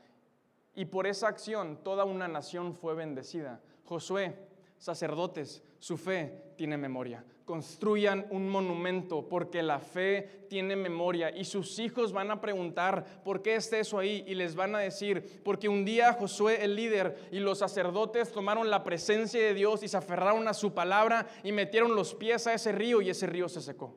Y 0.73 0.85
por 0.85 1.05
esa 1.05 1.27
acción 1.27 1.83
toda 1.83 2.05
una 2.05 2.29
nación 2.29 2.73
fue 2.73 2.95
bendecida. 2.95 3.61
Josué, 3.83 4.37
sacerdotes, 4.79 5.61
su 5.77 5.95
fe 5.95 6.53
tiene 6.57 6.77
memoria 6.77 7.23
construyan 7.49 8.27
un 8.29 8.47
monumento 8.47 9.27
porque 9.27 9.63
la 9.63 9.79
fe 9.79 10.45
tiene 10.49 10.75
memoria 10.75 11.35
y 11.35 11.45
sus 11.45 11.79
hijos 11.79 12.13
van 12.13 12.29
a 12.29 12.39
preguntar 12.39 13.23
por 13.23 13.41
qué 13.41 13.55
está 13.55 13.79
eso 13.79 13.97
ahí 13.97 14.23
y 14.27 14.35
les 14.35 14.53
van 14.53 14.75
a 14.75 14.77
decir, 14.77 15.41
porque 15.43 15.67
un 15.67 15.83
día 15.83 16.13
Josué 16.13 16.63
el 16.63 16.75
líder 16.75 17.27
y 17.31 17.39
los 17.39 17.57
sacerdotes 17.57 18.31
tomaron 18.31 18.69
la 18.69 18.83
presencia 18.83 19.41
de 19.41 19.55
Dios 19.55 19.81
y 19.81 19.87
se 19.87 19.97
aferraron 19.97 20.47
a 20.47 20.53
su 20.53 20.75
palabra 20.75 21.25
y 21.43 21.51
metieron 21.51 21.95
los 21.95 22.13
pies 22.13 22.45
a 22.45 22.53
ese 22.53 22.71
río 22.71 23.01
y 23.01 23.09
ese 23.09 23.25
río 23.25 23.49
se 23.49 23.61
secó. 23.61 23.95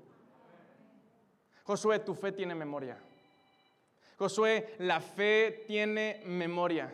Josué, 1.65 1.99
tu 1.99 2.15
fe 2.15 2.33
tiene 2.33 2.55
memoria. 2.55 2.99
Josué, 4.17 4.77
la 4.79 5.03
fe 5.03 5.65
tiene 5.67 6.23
memoria. 6.25 6.91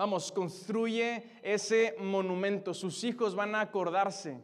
Vamos, 0.00 0.32
construye 0.32 1.24
ese 1.42 1.94
monumento. 1.98 2.72
Sus 2.72 3.04
hijos 3.04 3.34
van 3.34 3.54
a 3.54 3.60
acordarse 3.60 4.40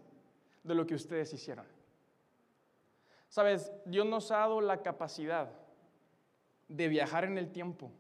de 0.63 0.75
lo 0.75 0.87
que 0.87 0.95
ustedes 0.95 1.33
hicieron. 1.33 1.65
Sabes, 3.31 3.73
Dios 3.87 4.05
nos 4.05 4.31
ha 4.31 4.41
dado 4.41 4.61
la 4.61 4.83
capacidad 4.83 5.49
de 6.69 6.89
viajar 6.89 7.25
en 7.25 7.39
el 7.39 7.53
tiempo, 7.53 7.91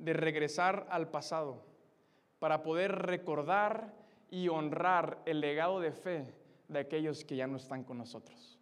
de 0.00 0.12
regresar 0.12 0.88
al 0.90 1.08
pasado, 1.08 1.62
para 2.40 2.64
poder 2.64 2.90
recordar 2.90 3.94
y 4.28 4.48
honrar 4.48 5.22
el 5.24 5.40
legado 5.40 5.78
de 5.78 5.92
fe 5.92 6.34
de 6.66 6.80
aquellos 6.80 7.24
que 7.24 7.36
ya 7.36 7.46
no 7.46 7.58
están 7.58 7.84
con 7.84 7.98
nosotros. 7.98 8.58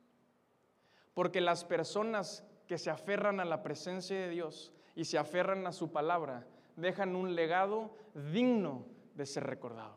Porque 1.14 1.40
las 1.40 1.64
personas 1.64 2.45
que 2.69 2.76
se 2.76 2.90
aferran 2.90 3.40
a 3.40 3.47
la 3.47 3.62
presencia 3.62 4.14
de 4.14 4.28
Dios 4.28 4.75
y 4.95 5.07
se 5.07 5.16
aferran 5.16 5.66
a 5.66 5.73
su 5.73 5.90
palabra, 5.90 6.47
dejan 6.76 7.16
un 7.16 7.35
legado 7.35 7.90
digno 8.14 8.87
de 9.14 9.26
ser 9.26 9.45
recordado. 9.45 9.97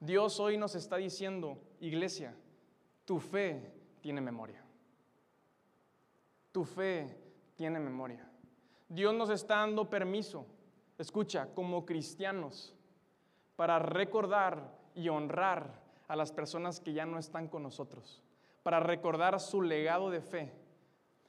Dios 0.00 0.40
hoy 0.40 0.56
nos 0.56 0.74
está 0.74 0.96
diciendo, 0.96 1.58
iglesia, 1.80 2.34
tu 3.04 3.18
fe 3.18 3.72
tiene 4.00 4.20
memoria. 4.20 4.64
Tu 6.52 6.64
fe 6.64 7.16
tiene 7.54 7.78
memoria. 7.78 8.28
Dios 8.88 9.14
nos 9.14 9.30
está 9.30 9.56
dando 9.56 9.88
permiso, 9.88 10.46
escucha, 10.98 11.54
como 11.54 11.86
cristianos, 11.86 12.74
para 13.54 13.78
recordar 13.78 14.76
y 14.94 15.08
honrar 15.08 15.80
a 16.08 16.16
las 16.16 16.32
personas 16.32 16.80
que 16.80 16.92
ya 16.92 17.06
no 17.06 17.18
están 17.18 17.46
con 17.46 17.62
nosotros, 17.62 18.22
para 18.64 18.80
recordar 18.80 19.38
su 19.38 19.62
legado 19.62 20.10
de 20.10 20.20
fe, 20.20 20.52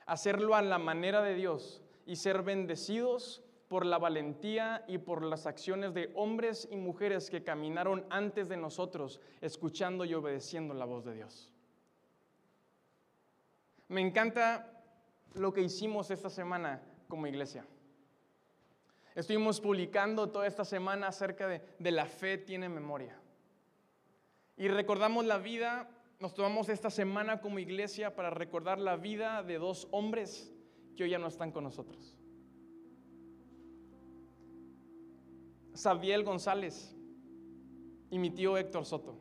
hacerlo 0.07 0.55
a 0.55 0.61
la 0.63 0.79
manera 0.79 1.21
de 1.21 1.35
Dios 1.35 1.83
y 2.05 2.15
ser 2.15 2.41
bendecidos 2.43 3.43
por 3.72 3.86
la 3.86 3.98
valentía 3.98 4.84
y 4.86 4.98
por 4.98 5.24
las 5.24 5.46
acciones 5.48 5.93
de 5.93 6.12
hombres 6.15 6.67
y 6.70 6.75
mujeres 6.75 7.29
que 7.29 7.41
caminaron 7.41 8.05
antes 8.10 8.50
de 8.50 8.58
nosotros, 8.58 9.22
escuchando 9.39 10.03
y 10.03 10.13
obedeciendo 10.13 10.74
la 10.74 10.84
voz 10.84 11.05
de 11.05 11.13
Dios. 11.13 11.53
Me 13.88 14.01
encanta 14.01 14.84
lo 15.36 15.53
que 15.53 15.62
hicimos 15.62 16.12
esta 16.12 16.29
semana 16.29 16.81
como 17.08 17.27
iglesia. 17.27 17.65
Estuvimos 19.15 19.62
publicando 19.62 20.29
toda 20.29 20.48
esta 20.48 20.65
semana 20.65 21.08
acerca 21.08 21.48
de, 21.48 21.62
de 21.79 21.91
la 21.91 22.05
fe 22.05 22.38
tiene 22.38 22.67
memoria. 22.67 23.17
Y 24.58 24.67
recordamos 24.67 25.24
la 25.25 25.38
vida, 25.38 25.89
nos 26.20 26.34
tomamos 26.34 26.67
esta 26.67 26.89
semana 26.89 27.39
como 27.39 27.58
iglesia 27.60 28.15
para 28.15 28.31
recordar 28.31 28.79
la 28.79 28.98
vida 28.98 29.43
de 29.43 29.60
dos 29.60 29.88
hombres 29.91 30.53
que 30.95 31.03
hoy 31.03 31.10
ya 31.10 31.19
no 31.19 31.27
están 31.27 31.51
con 31.51 31.63
nosotros. 31.63 32.17
Sabiel 35.74 36.24
González 36.24 36.95
y 38.10 38.19
mi 38.19 38.29
tío 38.29 38.57
Héctor 38.57 38.86
Soto. 38.86 39.17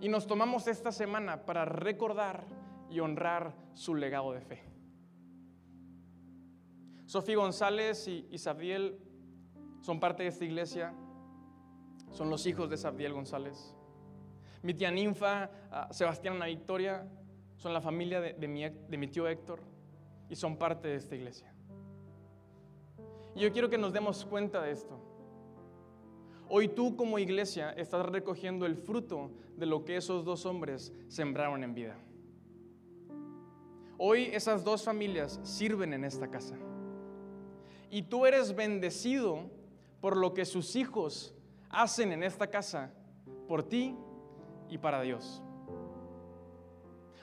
Y 0.00 0.08
nos 0.08 0.26
tomamos 0.26 0.66
esta 0.66 0.92
semana 0.92 1.44
para 1.44 1.64
recordar 1.64 2.44
y 2.90 3.00
honrar 3.00 3.54
su 3.74 3.94
legado 3.94 4.32
de 4.32 4.40
fe. 4.40 4.62
Sofía 7.06 7.36
González 7.36 8.06
y, 8.08 8.38
Sabiel 8.38 8.98
son 9.80 9.98
parte 9.98 10.22
de 10.22 10.28
esta 10.28 10.44
iglesia, 10.44 10.94
son 12.10 12.30
los 12.30 12.46
hijos 12.46 12.70
de 12.70 12.76
Sabiel 12.76 13.12
González. 13.12 13.74
Mi 14.62 14.74
tía 14.74 14.90
Ninfa, 14.90 15.50
ah, 15.70 15.88
Sebastián 15.90 16.36
Ana 16.36 16.46
Victoria, 16.46 17.08
son 17.60 17.74
la 17.74 17.82
familia 17.82 18.22
de, 18.22 18.48
mi, 18.48 18.66
de 18.66 18.96
mi 18.96 19.06
tío 19.06 19.28
Héctor 19.28 19.60
y 20.30 20.34
son 20.34 20.56
parte 20.56 20.88
de 20.88 20.94
esta 20.94 21.14
iglesia. 21.14 21.52
Y 23.34 23.40
yo 23.40 23.52
quiero 23.52 23.68
que 23.68 23.76
nos 23.76 23.92
demos 23.92 24.24
cuenta 24.24 24.62
de 24.62 24.72
esto. 24.72 24.98
Hoy 26.48 26.68
tú 26.68 26.96
como 26.96 27.18
iglesia 27.18 27.70
estás 27.72 28.06
recogiendo 28.06 28.64
el 28.64 28.76
fruto 28.76 29.30
de 29.58 29.66
lo 29.66 29.84
que 29.84 29.96
esos 29.96 30.24
dos 30.24 30.46
hombres 30.46 30.90
sembraron 31.08 31.62
en 31.62 31.74
vida. 31.74 31.98
Hoy 33.98 34.30
esas 34.32 34.64
dos 34.64 34.82
familias 34.82 35.38
sirven 35.42 35.92
en 35.92 36.06
esta 36.06 36.30
casa. 36.30 36.56
Y 37.90 38.04
tú 38.04 38.24
eres 38.24 38.56
bendecido 38.56 39.50
por 40.00 40.16
lo 40.16 40.32
que 40.32 40.46
sus 40.46 40.76
hijos 40.76 41.34
hacen 41.68 42.10
en 42.10 42.22
esta 42.22 42.46
casa, 42.46 42.90
por 43.46 43.62
ti 43.62 43.94
y 44.70 44.78
para 44.78 45.02
Dios. 45.02 45.42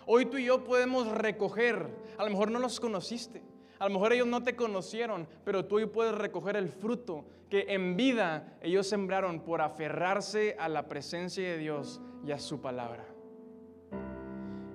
Hoy 0.09 0.25
tú 0.27 0.37
y 0.37 0.45
yo 0.45 0.63
podemos 0.63 1.05
recoger, 1.09 1.89
a 2.17 2.23
lo 2.23 2.29
mejor 2.29 2.49
no 2.49 2.59
los 2.59 2.79
conociste, 2.79 3.43
a 3.77 3.89
lo 3.89 3.93
mejor 3.93 4.13
ellos 4.13 4.25
no 4.25 4.41
te 4.41 4.55
conocieron, 4.55 5.27
pero 5.43 5.65
tú 5.65 5.75
hoy 5.75 5.85
puedes 5.85 6.15
recoger 6.15 6.55
el 6.55 6.69
fruto 6.69 7.25
que 7.49 7.65
en 7.73 7.97
vida 7.97 8.57
ellos 8.61 8.87
sembraron 8.87 9.41
por 9.41 9.61
aferrarse 9.61 10.55
a 10.59 10.69
la 10.69 10.87
presencia 10.87 11.43
de 11.43 11.57
Dios 11.57 11.99
y 12.25 12.31
a 12.31 12.39
su 12.39 12.61
palabra. 12.61 13.05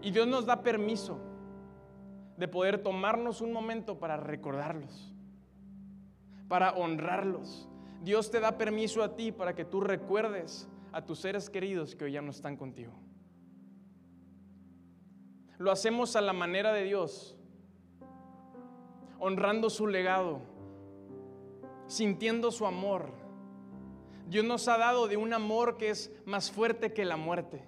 Y 0.03 0.11
Dios 0.11 0.27
nos 0.27 0.45
da 0.45 0.63
permiso 0.63 1.19
de 2.37 2.47
poder 2.47 2.83
tomarnos 2.83 3.41
un 3.41 3.55
momento 3.55 3.99
para 3.99 4.19
recordarlos, 4.19 5.15
para 6.47 6.73
honrarlos. 6.75 7.71
Dios 8.03 8.31
te 8.31 8.39
da 8.39 8.59
permiso 8.59 9.03
a 9.03 9.17
ti 9.17 9.33
para 9.33 9.55
que 9.55 9.65
tú 9.65 9.81
recuerdes 9.81 10.69
a 10.93 11.07
tus 11.07 11.21
seres 11.21 11.49
queridos 11.49 11.97
que 11.97 12.05
hoy 12.05 12.13
ya 12.13 12.21
no 12.21 12.33
están 12.33 12.59
contigo. 12.59 12.93
Lo 15.59 15.71
hacemos 15.71 16.17
a 16.17 16.21
la 16.21 16.33
manera 16.33 16.73
de 16.73 16.85
Dios 16.85 17.37
honrando 19.25 19.71
su 19.71 19.87
legado, 19.87 20.41
sintiendo 21.87 22.51
su 22.51 22.67
amor. 22.67 23.13
Dios 24.29 24.45
nos 24.45 24.67
ha 24.67 24.79
dado 24.79 25.07
de 25.07 25.17
un 25.17 25.33
amor 25.33 25.77
que 25.77 25.91
es 25.91 26.11
más 26.25 26.51
fuerte 26.51 26.93
que 26.93 27.05
la 27.05 27.17
muerte, 27.17 27.65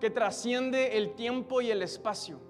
que 0.00 0.10
trasciende 0.10 0.96
el 0.96 1.16
tiempo 1.16 1.60
y 1.60 1.72
el 1.72 1.82
espacio. 1.82 2.47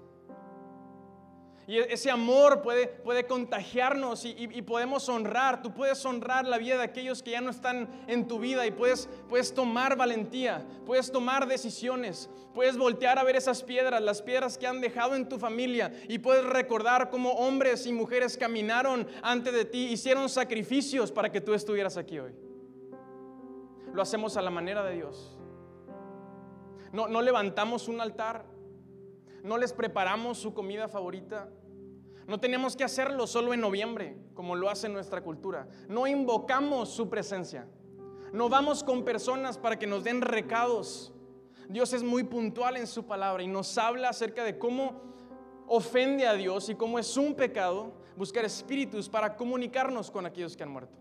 Y 1.69 1.77
ese 1.77 2.09
amor 2.09 2.63
puede, 2.63 2.87
puede 2.87 3.27
contagiarnos 3.27 4.25
y, 4.25 4.63
podemos 4.63 5.07
honrar. 5.07 5.61
Tú 5.61 5.71
puedes 5.71 6.03
honrar 6.03 6.47
la 6.47 6.57
vida 6.57 6.77
de 6.77 6.83
aquellos 6.83 7.21
que 7.21 7.29
ya 7.29 7.41
no 7.41 7.51
están 7.51 7.87
en 8.07 8.27
tu 8.27 8.39
vida 8.39 8.65
y 8.65 8.71
puedes, 8.71 9.07
puedes 9.27 9.53
tomar 9.53 9.95
valentía, 9.95 10.65
puedes 10.87 11.11
tomar 11.11 11.47
decisiones, 11.47 12.27
puedes 12.55 12.75
voltear 12.75 13.19
a 13.19 13.23
ver 13.23 13.35
esas 13.35 13.61
piedras, 13.61 14.01
las 14.01 14.23
piedras 14.23 14.57
que 14.57 14.65
han 14.65 14.81
dejado 14.81 15.13
en 15.13 15.29
tu 15.29 15.37
familia 15.37 15.93
y 16.07 16.17
puedes 16.17 16.43
recordar 16.43 17.11
cómo 17.11 17.33
hombres 17.33 17.85
y 17.85 17.93
mujeres 17.93 18.35
caminaron 18.35 19.07
ante 19.21 19.51
de 19.51 19.63
ti, 19.63 19.89
hicieron 19.91 20.27
sacrificios 20.27 21.11
para 21.11 21.31
que 21.31 21.39
tú 21.39 21.53
estuvieras 21.53 21.97
aquí 21.97 22.17
hoy. 22.17 22.31
Lo 23.93 24.01
hacemos 24.01 24.37
a 24.37 24.41
la 24.41 24.49
manera 24.49 24.83
de 24.83 24.95
Dios. 24.95 25.37
No, 26.91 27.07
no 27.07 27.21
levantamos 27.21 27.87
un 27.87 28.01
altar, 28.01 28.43
no 29.43 29.55
les 29.59 29.71
preparamos 29.71 30.39
su 30.39 30.55
comida 30.55 30.87
favorita 30.87 31.47
No 32.29 32.39
tenemos 32.39 32.75
que 32.75 32.83
hacerlo 32.83 33.25
solo 33.25 33.55
en 33.55 33.59
noviembre, 33.59 34.15
como 34.35 34.55
lo 34.55 34.69
hace 34.69 34.87
nuestra 34.87 35.21
cultura. 35.21 35.67
No 35.87 36.05
invocamos 36.05 36.89
su 36.89 37.09
presencia. 37.09 37.67
No 38.31 38.49
vamos 38.49 38.83
con 38.83 39.03
personas 39.03 39.57
para 39.57 39.79
que 39.79 39.87
nos 39.87 40.03
den 40.03 40.21
recados. 40.21 41.11
Dios 41.69 41.91
es 41.91 42.03
muy 42.03 42.23
puntual 42.23 42.77
en 42.77 42.85
su 42.85 43.07
palabra 43.07 43.41
y 43.41 43.47
nos 43.47 43.75
habla 43.79 44.09
acerca 44.09 44.43
de 44.43 44.59
cómo 44.59 45.01
ofende 45.65 46.27
a 46.27 46.33
Dios 46.33 46.69
y 46.69 46.75
cómo 46.75 46.99
es 46.99 47.17
un 47.17 47.33
pecado 47.33 47.93
buscar 48.15 48.45
espíritus 48.45 49.09
para 49.09 49.35
comunicarnos 49.35 50.11
con 50.11 50.27
aquellos 50.27 50.55
que 50.55 50.61
han 50.61 50.69
muerto. 50.69 50.99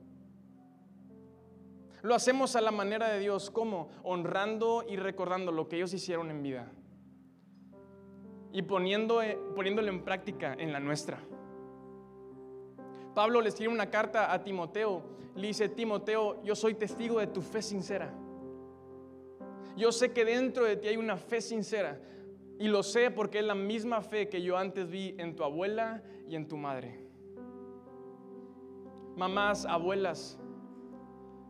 Lo 2.01 2.15
hacemos 2.15 2.57
a 2.57 2.63
la 2.63 2.71
manera 2.71 3.11
de 3.11 3.19
Dios, 3.19 3.51
como 3.51 3.91
honrando 4.03 4.83
y 4.89 4.97
recordando 4.97 5.53
lo 5.53 5.69
que 5.69 5.77
ellos 5.77 5.93
hicieron 5.93 6.31
en 6.31 6.43
vida 6.43 6.73
y 8.53 8.61
eh, 8.61 8.63
poniéndolo 8.63 9.89
en 9.89 10.03
práctica 10.03 10.55
en 10.59 10.73
la 10.73 10.81
nuestra. 10.81 11.19
Pablo 13.15 13.41
le 13.41 13.49
escribe 13.49 13.73
una 13.73 13.91
carta 13.91 14.33
a 14.33 14.43
Timoteo, 14.43 15.03
le 15.35 15.49
dice, 15.49 15.69
Timoteo, 15.69 16.43
yo 16.45 16.55
soy 16.55 16.75
testigo 16.75 17.19
de 17.19 17.27
tu 17.27 17.43
fe 17.43 17.63
sincera. 17.63 18.13
Yo 19.77 19.93
sé 19.93 20.13
que 20.13 20.25
dentro 20.25 20.65
de 20.65 20.77
ti 20.77 20.89
hay 20.89 20.97
una 20.97 21.17
fe 21.17 21.41
sincera 21.41 22.01
y 22.59 22.69
lo 22.69 22.83
sé 22.83 23.11
porque 23.11 23.39
es 23.39 23.45
la 23.45 23.55
misma 23.55 24.03
fe 24.03 24.29
que 24.29 24.43
yo 24.43 24.57
antes 24.57 24.89
vi 24.89 25.15
en 25.19 25.37
tu 25.37 25.45
abuela 25.45 26.03
y 26.29 26.35
en 26.35 26.49
tu 26.49 26.57
madre. 26.57 27.07
Mamás, 29.17 29.67
abuelas, 29.67 30.39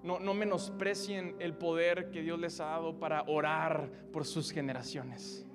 no 0.02 0.34
menosprecien 0.34 1.36
el 1.38 1.54
poder 1.54 2.10
que 2.10 2.22
Dios 2.22 2.38
les 2.38 2.60
ha 2.60 2.66
dado 2.66 2.98
para 2.98 3.22
orar 3.26 3.90
por 4.12 4.24
sus 4.24 4.50
generaciones. 4.50 5.47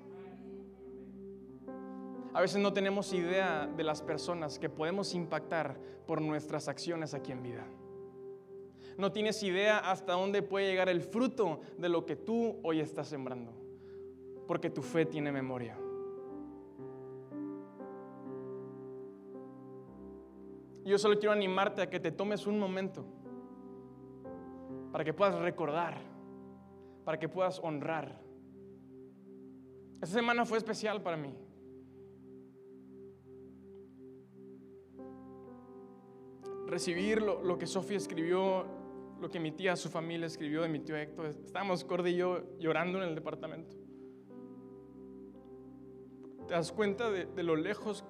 A 2.34 2.40
veces 2.40 2.60
no 2.60 2.72
tenemos 2.72 3.12
idea 3.12 3.68
de 3.68 3.84
las 3.84 4.02
personas 4.02 4.58
que 4.58 4.68
podemos 4.68 5.14
impactar 5.14 5.78
por 6.04 6.20
nuestras 6.20 6.66
acciones 6.66 7.14
aquí 7.14 7.30
en 7.30 7.44
vida. 7.44 7.64
No 8.98 9.12
tienes 9.12 9.40
idea 9.44 9.78
hasta 9.78 10.14
dónde 10.14 10.42
puede 10.42 10.66
llegar 10.66 10.88
el 10.88 11.00
fruto 11.00 11.60
de 11.78 11.88
lo 11.88 12.04
que 12.04 12.16
tú 12.16 12.58
hoy 12.64 12.80
estás 12.80 13.06
sembrando, 13.06 13.52
porque 14.48 14.68
tu 14.68 14.82
fe 14.82 15.06
tiene 15.06 15.30
memoria. 15.30 15.78
Yo 20.84 20.98
solo 20.98 21.16
quiero 21.20 21.32
animarte 21.32 21.82
a 21.82 21.88
que 21.88 22.00
te 22.00 22.10
tomes 22.10 22.48
un 22.48 22.58
momento 22.58 23.04
para 24.90 25.04
que 25.04 25.14
puedas 25.14 25.36
recordar, 25.38 25.98
para 27.04 27.16
que 27.16 27.28
puedas 27.28 27.60
honrar. 27.62 28.20
Esta 30.02 30.18
semana 30.18 30.44
fue 30.44 30.58
especial 30.58 31.00
para 31.00 31.16
mí. 31.16 31.32
Recibir 36.74 37.22
lo, 37.22 37.56
que 37.56 37.68
Sofía 37.68 37.96
escribió, 37.96 38.66
lo 39.20 39.30
que 39.30 39.38
mi 39.38 39.52
tía, 39.52 39.76
su 39.76 39.88
familia 39.88 40.26
escribió 40.26 40.62
de 40.62 40.68
mi 40.68 40.80
tío 40.80 40.96
Héctor. 40.96 41.26
Estábamos 41.26 41.84
Cordy 41.84 42.10
y 42.10 42.16
yo 42.16 42.58
llorando 42.58 43.00
en 43.00 43.08
el 43.10 43.14
departamento. 43.14 43.76
Te 46.48 46.54
das 46.54 46.72
cuenta 46.72 47.12
de, 47.12 47.26
de 47.26 47.42
lo 47.44 47.54
lejos 47.54 48.04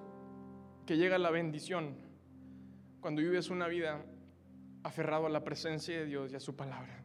que 0.87 0.97
llega 0.97 1.19
la 1.19 1.29
bendición 1.29 1.95
cuando 3.01 3.21
vives 3.21 3.51
una 3.51 3.67
vida 3.67 4.03
aferrado 4.81 5.27
a 5.27 5.29
la 5.29 5.43
presencia 5.43 5.99
de 5.99 6.05
Dios 6.07 6.31
y 6.31 6.35
a 6.35 6.39
su 6.39 6.55
palabra. 6.55 7.03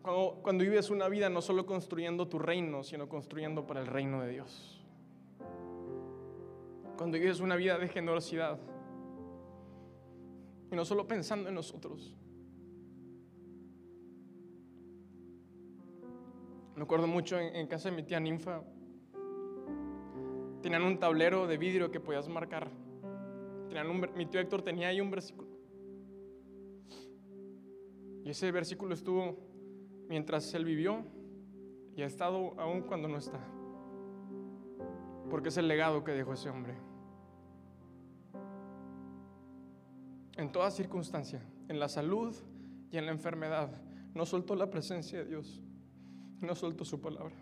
Cuando, 0.00 0.40
cuando, 0.42 0.64
vives 0.64 0.88
una 0.88 1.08
vida 1.08 1.28
no 1.28 1.42
solo 1.42 1.66
construyendo 1.66 2.26
tu 2.26 2.38
reino, 2.38 2.82
sino 2.82 3.06
construyendo 3.06 3.66
para 3.66 3.80
el 3.80 3.86
reino 3.86 4.22
de 4.22 4.30
Dios 4.30 4.79
cuando 7.00 7.18
vives 7.18 7.40
una 7.40 7.56
vida 7.56 7.78
de 7.78 7.88
generosidad. 7.88 8.60
Y 10.70 10.76
no 10.76 10.84
solo 10.84 11.06
pensando 11.06 11.48
en 11.48 11.54
nosotros. 11.54 12.14
Me 16.76 16.82
acuerdo 16.82 17.06
mucho 17.06 17.38
en, 17.38 17.66
casa 17.68 17.88
de 17.88 17.96
mi 17.96 18.02
tía 18.02 18.20
Ninfa. 18.20 18.62
Tenían 20.60 20.82
un 20.82 20.98
tablero 20.98 21.46
de 21.46 21.56
vidrio 21.56 21.90
que 21.90 22.00
podías 22.00 22.28
marcar. 22.28 22.70
mi 24.14 24.26
tío 24.26 24.38
Héctor 24.38 24.60
tenía 24.60 24.88
ahí 24.88 25.00
un 25.00 25.10
versículo. 25.10 25.48
Y 28.24 28.28
ese 28.28 28.52
versículo 28.52 28.92
estuvo 28.92 29.38
mientras 30.06 30.52
él 30.52 30.66
vivió 30.66 31.02
y 31.96 32.02
ha 32.02 32.06
estado 32.06 32.60
aún 32.60 32.82
cuando 32.82 33.08
no 33.08 33.16
está. 33.16 33.40
Porque 35.30 35.48
es 35.48 35.56
el 35.56 35.66
legado 35.66 36.04
que 36.04 36.12
dejó 36.12 36.34
ese 36.34 36.50
hombre. 36.50 36.89
En 40.36 40.52
toda 40.52 40.70
circunstancia, 40.70 41.42
en 41.68 41.78
la 41.78 41.88
salud 41.88 42.34
y 42.90 42.96
en 42.96 43.06
la 43.06 43.12
enfermedad, 43.12 43.70
no 44.14 44.26
soltó 44.26 44.54
la 44.54 44.70
presencia 44.70 45.20
de 45.20 45.24
Dios, 45.26 45.60
no 46.40 46.54
soltó 46.54 46.84
su 46.84 47.00
palabra. 47.00 47.34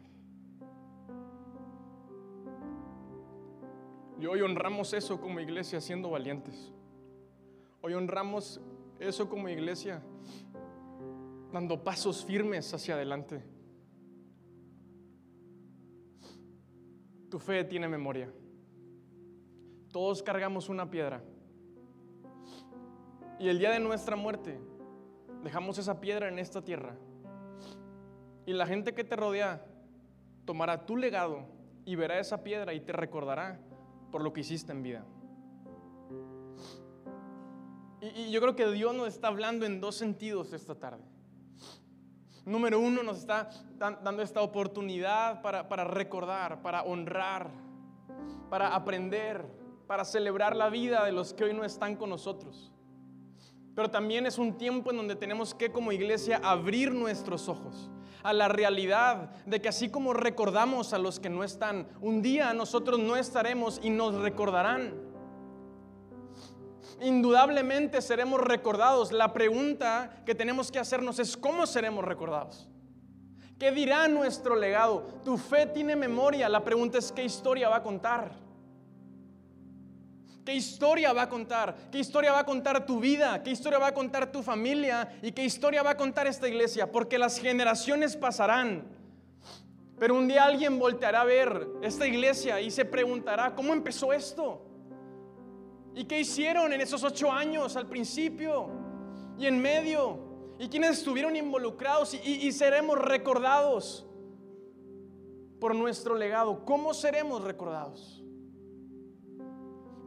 Y 4.21 4.27
hoy 4.27 4.41
honramos 4.41 4.93
eso 4.95 5.21
como 5.21 5.39
iglesia 5.41 5.81
siendo 5.81 6.11
valientes. 6.11 6.73
Hoy 7.81 7.95
honramos 7.95 8.61
eso 8.99 9.29
como 9.29 9.49
iglesia 9.49 10.03
dando 11.53 11.83
pasos 11.83 12.25
firmes 12.25 12.73
hacia 12.75 12.95
adelante. 12.95 13.43
Tu 17.31 17.39
fe 17.39 17.63
tiene 17.65 17.89
memoria. 17.89 18.33
Todos 19.93 20.23
cargamos 20.23 20.69
una 20.69 20.91
piedra. 20.91 21.23
Y 23.39 23.49
el 23.49 23.59
día 23.59 23.71
de 23.71 23.79
nuestra 23.79 24.17
muerte, 24.17 24.59
dejamos 25.45 25.79
esa 25.79 26.01
piedra 26.01 26.29
en 26.29 26.39
esta 26.39 26.63
tierra. 26.63 26.97
Y 28.47 28.53
la 28.53 28.67
gente 28.67 28.95
que 28.95 29.05
te 29.05 29.15
rodea 29.15 29.65
tomará 30.45 30.87
tu 30.87 30.97
legado 30.97 31.47
y 31.85 31.95
verá 31.95 32.19
esa 32.19 32.43
piedra 32.43 32.75
y 32.75 32.81
te 32.81 32.93
recordará 32.93 33.61
por 34.11 34.23
lo 34.23 34.33
que 34.33 34.41
hiciste 34.41 34.73
en 34.73 34.83
vida. 34.83 35.05
Y, 38.01 38.31
yo 38.31 38.41
creo 38.41 38.57
que 38.57 38.67
Dios 38.71 38.95
nos 38.95 39.09
está 39.09 39.29
hablando 39.29 39.67
en 39.67 39.81
dos 39.81 39.97
sentidos 39.97 40.53
esta 40.53 40.75
tarde. 40.75 41.05
Número 42.45 42.81
uno, 42.81 43.03
nos 43.03 43.19
está 43.19 43.51
dando 43.77 44.23
esta 44.23 44.41
oportunidad 44.41 45.43
para, 45.43 45.69
para 45.69 45.85
recordar, 45.85 46.63
para 46.63 46.83
honrar, 46.83 47.51
para 48.49 48.75
aprender, 48.75 49.45
para 49.87 50.05
celebrar 50.05 50.57
la 50.57 50.71
vida 50.71 51.05
de 51.05 51.13
los 51.13 51.35
que 51.35 51.45
hoy 51.45 51.53
no 51.53 51.65
están 51.65 51.95
con 51.95 52.11
nosotros. 52.11 52.73
Pero 53.79 53.93
también 53.93 54.27
es 54.27 54.39
un 54.39 54.59
tiempo 54.59 54.91
en 54.91 54.97
donde 54.97 55.15
tenemos 55.15 55.55
que 55.55 55.71
como 55.71 55.93
iglesia 55.93 56.41
abrir 56.43 56.93
nuestros 56.93 57.49
ojos 57.49 57.89
a 58.25 58.33
la 58.33 58.49
realidad 58.49 59.31
de 59.47 59.63
que 59.63 59.69
así 59.69 59.89
como 59.89 60.13
recordamos 60.13 60.93
a 60.93 60.99
los 60.99 61.21
que 61.21 61.31
no 61.31 61.45
están, 61.45 61.87
un 62.01 62.21
día 62.21 62.53
nosotros 62.55 62.99
no 62.99 63.15
estaremos 63.15 63.79
y 63.81 63.91
nos 63.91 64.17
recordarán. 64.17 64.95
Indudablemente 67.01 68.03
seremos 68.03 68.41
recordados. 68.41 69.13
La 69.13 69.33
pregunta 69.33 70.25
que 70.27 70.35
tenemos 70.35 70.73
que 70.73 70.81
hacernos 70.81 71.21
es 71.21 71.37
cómo 71.37 71.65
seremos 71.65 72.05
recordados. 72.05 72.69
¿Qué 73.61 73.71
dirá 73.71 74.09
nuestro 74.09 74.57
legado? 74.57 75.05
Tu 75.25 75.39
fe 75.39 75.67
tiene 75.67 75.95
memoria. 75.95 76.49
La 76.49 76.65
pregunta 76.65 76.99
es 76.99 77.13
qué 77.13 77.23
historia 77.23 77.69
va 77.69 77.77
a 77.77 77.83
contar. 77.85 78.48
¿Qué 80.49 80.55
historia 80.55 81.13
va 81.13 81.25
a 81.25 81.29
contar? 81.29 81.77
¿Qué 81.93 81.99
historia 81.99 82.33
va 82.33 82.39
a 82.39 82.47
contar 82.47 82.87
tu 82.87 82.99
vida? 82.99 83.43
¿Qué 83.43 83.51
historia 83.51 83.79
va 83.79 83.89
a 83.89 83.93
contar 83.93 84.33
tu 84.33 84.43
familia? 84.43 85.19
¿Y 85.21 85.33
qué 85.33 85.45
historia 85.45 85.83
va 85.83 85.91
a 85.91 85.97
contar 85.99 86.27
esta 86.27 86.49
iglesia? 86.49 86.91
Porque 86.91 87.19
las 87.19 87.39
generaciones 87.39 88.17
pasarán. 88.17 88.89
Pero 89.99 90.15
un 90.15 90.27
día 90.27 90.45
alguien 90.45 90.79
volteará 90.79 91.21
a 91.21 91.25
ver 91.25 91.69
esta 91.83 92.07
iglesia 92.07 92.63
y 92.63 92.71
se 92.71 92.87
preguntará, 92.87 93.55
¿cómo 93.55 93.75
empezó 93.75 94.11
esto? 94.15 94.63
¿Y 95.95 96.07
qué 96.07 96.21
hicieron 96.21 96.73
en 96.73 96.81
esos 96.81 97.05
ocho 97.05 97.31
años 97.31 97.77
al 97.77 97.87
principio 97.87 98.71
y 99.39 99.45
en 99.45 99.61
medio? 99.61 100.19
¿Y 100.59 100.71
quiénes 100.71 100.93
estuvieron 100.93 101.37
involucrados? 101.37 102.15
Y, 102.15 102.19
y 102.49 102.53
seremos 102.53 102.97
recordados 102.97 104.07
por 105.61 105.75
nuestro 105.75 106.15
legado. 106.15 106.65
¿Cómo 106.65 106.95
seremos 106.95 107.45
recordados? 107.45 108.18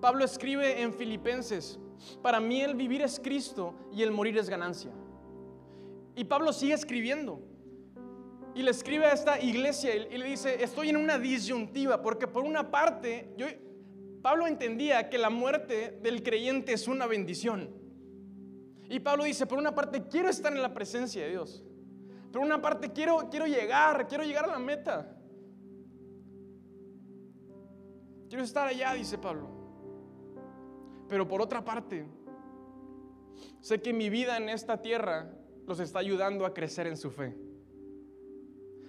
Pablo 0.01 0.25
escribe 0.25 0.81
en 0.81 0.93
Filipenses, 0.93 1.79
para 2.23 2.39
mí 2.39 2.61
el 2.61 2.73
vivir 2.73 3.03
es 3.03 3.19
Cristo 3.19 3.75
y 3.93 4.01
el 4.01 4.11
morir 4.11 4.35
es 4.39 4.49
ganancia. 4.49 4.91
Y 6.15 6.23
Pablo 6.23 6.51
sigue 6.51 6.73
escribiendo. 6.73 7.39
Y 8.55 8.63
le 8.63 8.71
escribe 8.71 9.05
a 9.05 9.13
esta 9.13 9.39
iglesia 9.39 9.95
y 9.95 10.17
le 10.17 10.25
dice, 10.25 10.61
estoy 10.61 10.89
en 10.89 10.97
una 10.97 11.19
disyuntiva, 11.19 12.01
porque 12.01 12.27
por 12.27 12.43
una 12.43 12.69
parte, 12.71 13.31
yo, 13.37 13.45
Pablo 14.21 14.47
entendía 14.47 15.07
que 15.09 15.19
la 15.19 15.29
muerte 15.29 15.99
del 16.01 16.21
creyente 16.23 16.73
es 16.73 16.87
una 16.87 17.05
bendición. 17.05 17.69
Y 18.89 18.99
Pablo 18.99 19.23
dice, 19.23 19.45
por 19.45 19.59
una 19.59 19.73
parte, 19.73 20.07
quiero 20.09 20.29
estar 20.29 20.51
en 20.51 20.61
la 20.61 20.73
presencia 20.73 21.23
de 21.23 21.29
Dios. 21.29 21.63
Por 22.33 22.41
una 22.41 22.59
parte, 22.61 22.91
quiero, 22.91 23.29
quiero 23.29 23.45
llegar, 23.45 24.07
quiero 24.07 24.23
llegar 24.23 24.45
a 24.45 24.47
la 24.47 24.59
meta. 24.59 25.15
Quiero 28.27 28.43
estar 28.43 28.67
allá, 28.67 28.93
dice 28.93 29.17
Pablo. 29.17 29.60
Pero 31.11 31.27
por 31.27 31.41
otra 31.41 31.61
parte, 31.65 32.05
sé 33.59 33.81
que 33.81 33.91
mi 33.91 34.09
vida 34.09 34.37
en 34.37 34.47
esta 34.47 34.81
tierra 34.81 35.29
los 35.67 35.81
está 35.81 35.99
ayudando 35.99 36.45
a 36.45 36.53
crecer 36.53 36.87
en 36.87 36.95
su 36.95 37.11
fe. 37.11 37.35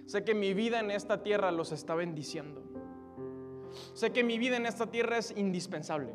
Sé 0.06 0.22
que 0.22 0.32
mi 0.32 0.54
vida 0.54 0.78
en 0.78 0.92
esta 0.92 1.24
tierra 1.24 1.50
los 1.50 1.72
está 1.72 1.96
bendiciendo. 1.96 2.62
Sé 3.94 4.12
que 4.12 4.22
mi 4.22 4.38
vida 4.38 4.56
en 4.56 4.66
esta 4.66 4.88
tierra 4.88 5.18
es 5.18 5.36
indispensable. 5.36 6.14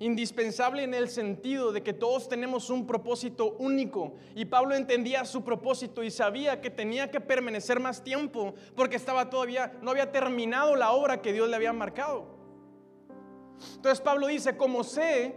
Indispensable 0.00 0.82
en 0.82 0.92
el 0.92 1.08
sentido 1.08 1.72
de 1.72 1.82
que 1.82 1.94
todos 1.94 2.28
tenemos 2.28 2.68
un 2.68 2.86
propósito 2.86 3.56
único. 3.58 4.16
Y 4.34 4.44
Pablo 4.44 4.74
entendía 4.74 5.24
su 5.24 5.42
propósito 5.42 6.02
y 6.02 6.10
sabía 6.10 6.60
que 6.60 6.68
tenía 6.68 7.10
que 7.10 7.22
permanecer 7.22 7.80
más 7.80 8.04
tiempo 8.04 8.52
porque 8.76 8.96
estaba 8.96 9.30
todavía, 9.30 9.72
no 9.80 9.92
había 9.92 10.12
terminado 10.12 10.76
la 10.76 10.92
obra 10.92 11.22
que 11.22 11.32
Dios 11.32 11.48
le 11.48 11.56
había 11.56 11.72
marcado. 11.72 12.39
Entonces 13.76 14.00
Pablo 14.00 14.26
dice, 14.26 14.56
como 14.56 14.84
sé 14.84 15.36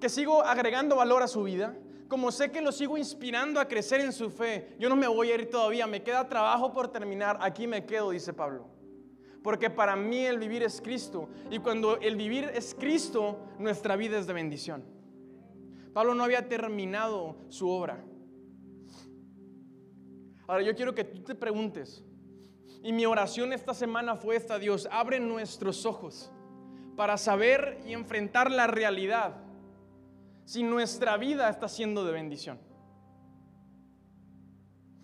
que 0.00 0.08
sigo 0.08 0.42
agregando 0.42 0.96
valor 0.96 1.22
a 1.22 1.28
su 1.28 1.42
vida, 1.42 1.76
como 2.08 2.32
sé 2.32 2.50
que 2.50 2.62
lo 2.62 2.72
sigo 2.72 2.96
inspirando 2.96 3.60
a 3.60 3.68
crecer 3.68 4.00
en 4.00 4.12
su 4.12 4.30
fe, 4.30 4.74
yo 4.78 4.88
no 4.88 4.96
me 4.96 5.06
voy 5.06 5.30
a 5.30 5.34
ir 5.34 5.50
todavía, 5.50 5.86
me 5.86 6.02
queda 6.02 6.28
trabajo 6.28 6.72
por 6.72 6.88
terminar, 6.88 7.38
aquí 7.40 7.66
me 7.66 7.84
quedo, 7.84 8.10
dice 8.10 8.32
Pablo. 8.32 8.66
Porque 9.42 9.70
para 9.70 9.94
mí 9.94 10.24
el 10.24 10.38
vivir 10.38 10.62
es 10.62 10.80
Cristo. 10.80 11.28
Y 11.50 11.58
cuando 11.58 11.98
el 11.98 12.16
vivir 12.16 12.50
es 12.54 12.74
Cristo, 12.74 13.38
nuestra 13.58 13.96
vida 13.96 14.18
es 14.18 14.26
de 14.26 14.32
bendición. 14.32 14.84
Pablo 15.92 16.14
no 16.14 16.24
había 16.24 16.48
terminado 16.48 17.36
su 17.48 17.68
obra. 17.68 18.04
Ahora 20.46 20.62
yo 20.62 20.74
quiero 20.74 20.94
que 20.94 21.04
tú 21.04 21.22
te 21.22 21.34
preguntes, 21.34 22.02
y 22.82 22.92
mi 22.92 23.04
oración 23.04 23.52
esta 23.52 23.74
semana 23.74 24.16
fue 24.16 24.36
esta, 24.36 24.58
Dios, 24.58 24.88
abre 24.90 25.20
nuestros 25.20 25.84
ojos 25.84 26.32
para 26.98 27.16
saber 27.16 27.80
y 27.86 27.92
enfrentar 27.92 28.50
la 28.50 28.66
realidad 28.66 29.36
si 30.44 30.64
nuestra 30.64 31.16
vida 31.16 31.48
está 31.48 31.68
siendo 31.68 32.04
de 32.04 32.10
bendición. 32.10 32.58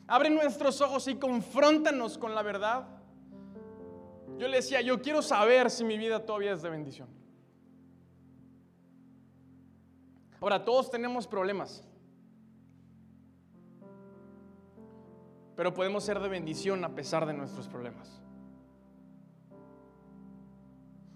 Abre 0.09 0.28
nuestros 0.28 0.80
ojos 0.80 1.07
y 1.07 1.14
confróntanos 1.14 2.18
con 2.18 2.35
la 2.35 2.42
verdad. 2.42 2.88
Yo 4.38 4.48
le 4.48 4.57
decía, 4.57 4.80
yo 4.80 5.00
quiero 5.02 5.22
saber 5.22 5.70
si 5.70 5.85
mi 5.85 5.96
vida 5.96 6.26
todavía 6.26 6.54
es 6.54 6.62
de 6.62 6.70
bendición. 6.70 7.09
Ahora, 10.40 10.64
todos 10.64 10.90
tenemos 10.90 11.28
problemas. 11.28 11.87
Pero 15.54 15.72
podemos 15.72 16.02
ser 16.02 16.18
de 16.18 16.28
bendición 16.28 16.85
a 16.85 16.92
pesar 16.92 17.24
de 17.24 17.35
nuestros 17.35 17.68
problemas. 17.68 18.23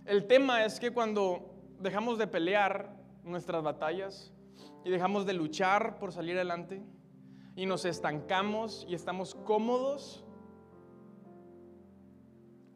El 0.08 0.24
tema 0.24 0.64
es 0.64 0.80
que 0.80 0.90
cuando 0.90 1.54
dejamos 1.80 2.16
de 2.16 2.26
pelear 2.26 2.96
nuestras 3.24 3.62
batallas 3.62 4.32
y 4.82 4.88
dejamos 4.88 5.26
de 5.26 5.34
luchar 5.34 5.98
por 5.98 6.12
salir 6.12 6.34
adelante 6.34 6.82
y 7.54 7.66
nos 7.66 7.84
estancamos 7.84 8.86
y 8.88 8.94
estamos 8.94 9.34
cómodos. 9.34 10.24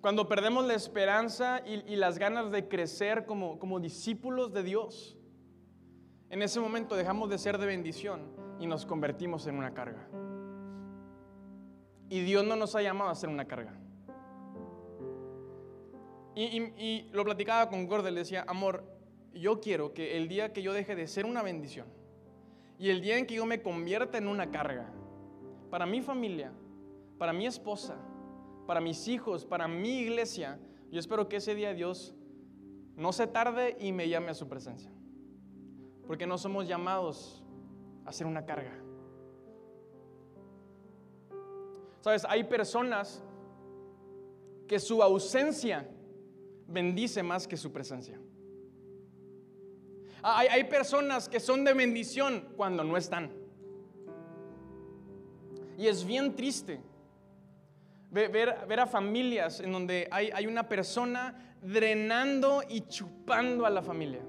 Cuando 0.03 0.29
perdemos 0.29 0.67
la 0.67 0.75
esperanza 0.75 1.63
y, 1.65 1.97
las 1.97 2.19
ganas 2.19 2.51
de 2.51 2.69
crecer 2.69 3.25
como, 3.25 3.59
como 3.59 3.81
discípulos 3.81 4.53
de 4.53 4.63
Dios, 4.65 5.17
en 6.29 6.43
ese 6.43 6.61
momento 6.61 6.97
dejamos 6.97 7.31
de 7.31 7.39
ser 7.39 7.57
de 7.57 7.65
bendición 7.65 8.37
y 8.61 8.67
nos 8.67 8.85
convertimos 8.85 9.47
en 9.47 9.57
una 9.57 9.73
carga. 9.73 10.07
Y 12.11 12.21
Dios 12.21 12.45
no 12.45 12.57
nos 12.57 12.77
ha 12.77 12.83
llamado 12.83 13.09
a 13.09 13.15
ser 13.15 13.31
una 13.31 13.47
carga. 13.47 13.82
Y, 16.35 17.09
lo 17.13 17.25
platicaba 17.25 17.69
con 17.69 17.87
Gordel, 17.87 18.15
le 18.15 18.21
decía, 18.21 18.45
amor, 18.49 18.85
yo 19.35 19.61
quiero 19.61 19.93
que 19.93 20.17
el 20.17 20.29
día 20.29 20.53
que 20.53 20.63
yo 20.63 20.73
deje 20.73 20.95
de 20.95 21.07
ser 21.07 21.27
una 21.27 21.43
bendición 21.43 21.87
y 22.79 22.91
el 22.91 23.01
día 23.01 23.19
en 23.19 23.27
que 23.27 23.35
yo 23.35 23.47
me 23.47 23.63
convierta 23.63 24.19
en 24.19 24.29
una 24.29 24.51
carga 24.51 24.91
para 25.71 25.87
mi 25.87 26.01
familia, 26.01 26.53
para 27.19 27.33
mi 27.33 27.47
esposa, 27.47 27.97
para 28.67 28.81
mis 28.81 29.09
hijos, 29.09 29.45
para 29.45 29.69
mi 29.69 29.99
iglesia, 30.01 30.59
yo 30.91 30.99
espero 30.99 31.29
que 31.29 31.37
ese 31.37 31.55
día 31.55 31.75
Dios 31.75 32.15
no 32.97 33.13
se 33.13 33.27
tarde 33.27 33.77
y 33.81 33.93
me 33.93 34.09
llame 34.09 34.31
a 34.31 34.35
su 34.35 34.49
presencia. 34.49 34.91
Porque 36.07 36.27
no 36.27 36.37
somos 36.39 36.67
llamados 36.67 37.43
a 38.05 38.13
ser 38.13 38.27
una 38.27 38.45
carga. 38.45 38.73
Sabes, 42.01 42.25
hay 42.29 42.45
personas 42.45 43.23
que 44.67 44.79
su 44.79 45.03
ausencia 45.03 45.89
bendice 46.73 47.23
más 47.23 47.47
que 47.47 47.57
su 47.57 47.73
presencia. 47.73 48.19
Hay, 50.25 50.65
personas 50.65 51.29
que 51.29 51.41
son 51.41 51.65
de 51.65 51.75
bendición 51.75 52.49
cuando 52.57 52.85
no 52.85 52.97
están. 52.97 53.33
Y 55.77 55.89
es 55.89 56.05
bien 56.05 56.37
triste 56.37 56.81
ver, 58.11 58.79
a 58.79 58.87
familias 58.87 59.59
en 59.61 59.73
donde 59.73 60.07
hay, 60.13 60.47
una 60.47 60.69
persona 60.69 61.57
drenando 61.61 62.63
y 62.69 62.83
chupando 62.83 63.67
a 63.67 63.71
la 63.71 63.83
familia. 63.83 64.23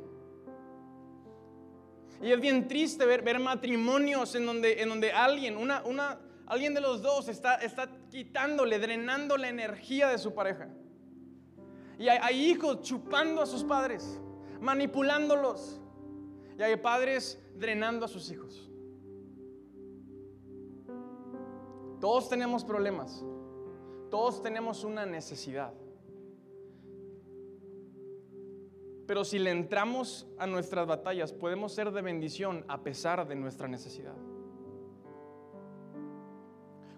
Y 2.24 2.32
es 2.32 2.40
bien 2.40 2.68
triste 2.68 3.06
ver, 3.06 3.22
ver 3.22 3.40
matrimonios 3.40 4.34
en 4.34 4.46
donde, 4.46 4.82
en 4.82 4.90
donde 4.90 5.12
alguien, 5.12 5.58
una, 5.58 5.84
una, 5.84 6.20
alguien 6.48 6.74
de 6.74 6.82
los 6.82 7.04
dos 7.04 7.28
está, 7.28 7.56
está 7.56 7.88
quitándole, 8.10 8.80
drenando 8.80 9.38
la 9.38 9.50
energía 9.50 10.08
de 10.08 10.18
su 10.18 10.34
pareja. 10.34 10.70
Y 12.04 12.10
hay 12.10 12.50
hijos 12.50 12.82
chupando 12.82 13.42
a 13.42 13.46
sus 13.46 13.64
padres, 13.64 14.20
manipulándolos. 14.60 15.80
Y 16.60 16.62
hay 16.62 16.76
padres 16.76 17.42
drenando 17.56 18.04
a 18.04 18.10
sus 18.10 18.30
hijos. 18.30 18.70
Todos 22.02 22.28
tenemos 22.28 22.66
problemas. 22.66 23.24
Todos 24.12 24.42
tenemos 24.42 24.84
una 24.84 25.06
necesidad. 25.06 25.74
Pero 29.08 29.24
si 29.24 29.40
le 29.40 29.52
entramos 29.52 30.28
a 30.38 30.46
nuestras 30.46 30.86
batallas, 30.86 31.32
podemos 31.32 31.72
ser 31.72 31.90
de 31.92 32.02
bendición 32.02 32.66
a 32.68 32.84
pesar 32.84 33.26
de 33.26 33.36
nuestra 33.36 33.70
necesidad. 33.70 34.18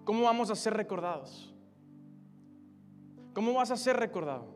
¿Cómo 0.04 0.24
vamos 0.24 0.50
a 0.50 0.56
ser 0.56 0.74
recordados? 0.74 1.54
¿Cómo 3.34 3.52
vas 3.54 3.70
a 3.70 3.76
ser 3.76 3.98
recordado? 3.98 4.55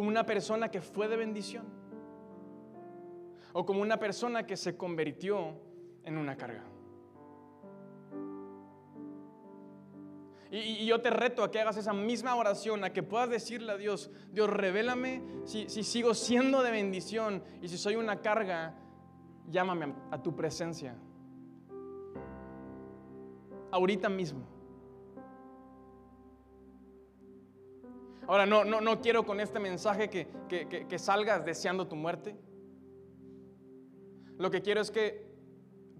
Como 0.00 0.08
una 0.08 0.24
persona 0.24 0.70
que 0.70 0.80
fue 0.80 1.08
de 1.08 1.16
bendición 1.16 1.66
o 3.52 3.66
como 3.66 3.82
una 3.82 3.98
persona 3.98 4.46
que 4.46 4.56
se 4.56 4.74
convirtió 4.74 5.60
en 6.04 6.16
una 6.16 6.38
carga. 6.38 6.64
Y, 10.50 10.86
yo 10.86 11.02
te 11.02 11.10
reto 11.10 11.44
a 11.44 11.50
que 11.50 11.60
hagas 11.60 11.76
esa 11.76 11.92
misma 11.92 12.34
oración, 12.34 12.82
a 12.82 12.94
que 12.94 13.02
puedas 13.02 13.28
decirle 13.28 13.72
a 13.72 13.76
Dios, 13.76 14.10
Dios, 14.32 14.48
revélame 14.48 15.22
si, 15.44 15.68
sigo 15.68 16.14
siendo 16.14 16.62
de 16.62 16.70
bendición 16.70 17.44
y 17.60 17.68
si 17.68 17.76
soy 17.76 17.96
una 17.96 18.22
carga, 18.22 18.74
llámame 19.50 19.92
a, 20.10 20.22
tu 20.22 20.34
presencia. 20.34 20.96
Ahorita 23.70 24.08
mismo. 24.08 24.59
Ahora, 28.26 28.46
no, 28.46 28.64
no, 28.64 28.80
no 28.80 29.00
quiero 29.00 29.24
con 29.24 29.40
este 29.40 29.58
mensaje 29.58 30.08
que, 30.08 30.28
que 30.88 30.98
salgas 30.98 31.44
deseando 31.44 31.88
tu 31.88 31.96
muerte. 31.96 32.36
Lo 34.38 34.50
que 34.50 34.62
quiero 34.62 34.80
es 34.80 34.90
que 34.90 35.30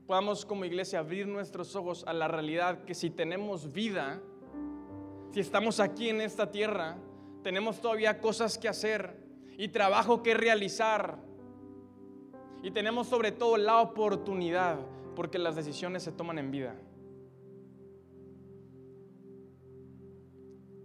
podamos 0.07 0.45
como 0.45 0.65
iglesia 0.65 0.99
abrir 0.99 1.29
nuestros 1.29 1.77
ojos 1.77 2.05
a 2.07 2.13
la 2.13 2.27
realidad 2.27 2.85
que 2.85 2.95
si 2.95 3.11
tenemos 3.11 3.73
vida, 3.73 4.21
si 5.31 5.41
estamos 5.41 5.79
aquí 5.79 6.09
en 6.09 6.21
esta 6.21 6.51
tierra, 6.51 6.99
tenemos 7.43 7.81
todavía 7.81 8.21
cosas 8.21 8.59
que 8.59 8.69
hacer 8.69 9.17
y 9.57 9.69
trabajo 9.69 10.23
que 10.23 10.35
realizar. 10.35 11.19
Y 12.63 12.71
tenemos 12.73 13.07
sobre 13.07 13.31
todo 13.31 13.57
la 13.57 13.81
oportunidad, 13.81 14.79
porque 15.15 15.39
las 15.39 15.55
decisiones 15.55 16.03
se 16.03 16.13
toman 16.13 16.39
en 16.39 16.51
vida. 16.51 16.75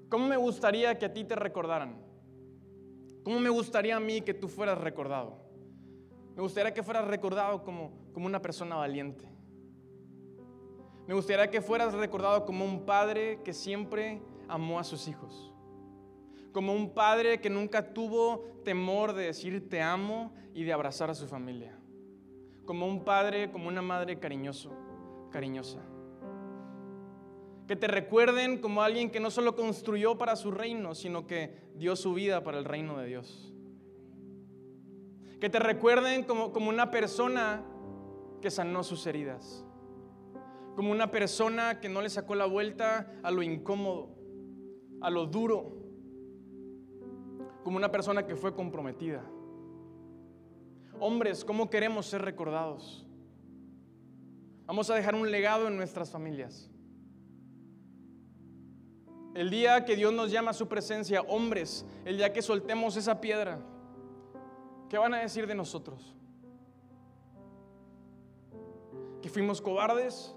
¿Cómo 0.10 0.28
me 0.28 0.38
gustaría 0.38 0.98
que 0.98 1.06
a 1.06 1.14
ti 1.14 1.24
te 1.24 1.36
recordaran? 1.36 1.98
¿Cómo 3.24 3.40
me 3.40 3.50
gustaría 3.50 3.96
a 3.96 4.00
mí 4.00 4.22
que 4.22 4.34
tú 4.34 4.48
fueras 4.48 4.78
recordado? 4.78 5.38
Me 6.36 6.42
gustaría 6.42 6.74
que 6.74 6.84
fueras 6.84 7.08
recordado 7.08 7.64
como, 7.64 7.92
como 8.14 8.26
una 8.26 8.42
persona 8.42 8.76
valiente. 8.76 9.28
Me 11.08 11.14
gustaría 11.14 11.50
que 11.50 11.62
fueras 11.62 11.94
recordado 11.94 12.46
como 12.46 12.66
un 12.66 12.86
padre 12.86 13.42
que 13.44 13.54
siempre 13.54 14.22
amó 14.48 14.80
a 14.80 14.84
sus 14.84 15.08
hijos. 15.08 15.54
Como 16.52 16.74
un 16.74 16.94
padre 16.94 17.42
que 17.42 17.50
nunca 17.50 17.94
tuvo 17.94 18.44
temor 18.64 19.14
de 19.14 19.26
decir 19.26 19.70
te 19.70 19.82
amo 19.82 20.34
y 20.54 20.64
de 20.64 20.74
abrazar 20.74 21.10
a 21.10 21.16
su 21.16 21.28
familia. 21.28 21.78
Como 22.66 22.88
un 22.88 23.04
padre, 23.04 23.52
como 23.52 23.68
una 23.68 23.82
madre 23.82 24.20
cariñoso, 24.20 24.72
cariñosa. 25.32 25.82
Que 27.68 27.76
te 27.76 27.88
recuerden 27.88 28.60
como 28.60 28.82
alguien 28.82 29.10
que 29.10 29.20
no 29.20 29.32
solo 29.32 29.56
construyó 29.56 30.18
para 30.18 30.36
su 30.36 30.52
reino, 30.52 30.94
sino 30.94 31.26
que 31.26 31.56
dio 31.76 31.96
su 31.96 32.14
vida 32.14 32.44
para 32.44 32.60
el 32.60 32.66
reino 32.66 32.98
de 32.98 33.08
Dios. 33.08 33.54
Que 35.40 35.50
te 35.50 35.60
recuerden 35.60 36.24
como, 36.24 36.54
como 36.54 36.70
una 36.70 36.92
persona 36.92 37.64
que 38.42 38.52
sanó 38.52 38.84
sus 38.84 39.08
heridas. 39.08 39.66
Como 40.76 40.92
una 40.92 41.10
persona 41.10 41.80
que 41.80 41.90
no 41.90 42.02
le 42.02 42.10
sacó 42.10 42.36
la 42.36 42.46
vuelta 42.46 43.12
a 43.24 43.32
lo 43.32 43.42
incómodo, 43.42 44.10
a 45.02 45.10
lo 45.10 45.26
duro. 45.26 45.78
Como 47.64 47.78
una 47.78 47.92
persona 47.92 48.28
que 48.28 48.36
fue 48.36 48.54
comprometida. 48.54 49.24
Hombres, 51.00 51.44
¿cómo 51.44 51.70
queremos 51.70 52.06
ser 52.06 52.22
recordados? 52.22 53.06
Vamos 54.66 54.90
a 54.90 54.96
dejar 54.96 55.16
un 55.16 55.30
legado 55.30 55.68
en 55.68 55.78
nuestras 55.78 56.12
familias. 56.12 56.72
El 59.36 59.52
día 59.52 59.86
que 59.86 59.96
Dios 59.96 60.12
nos 60.12 60.32
llama 60.32 60.52
a 60.52 60.54
su 60.56 60.68
presencia, 60.68 61.22
hombres, 61.22 61.86
el 62.06 62.18
día 62.18 62.34
que 62.34 62.42
soltemos 62.42 62.98
esa 62.98 63.22
piedra, 63.22 63.60
¿qué 64.90 64.98
van 64.98 65.14
a 65.14 65.20
decir 65.20 65.46
de 65.46 65.54
nosotros? 65.54 66.16
¿Que 69.22 69.30
fuimos 69.30 69.62
cobardes? 69.62 70.34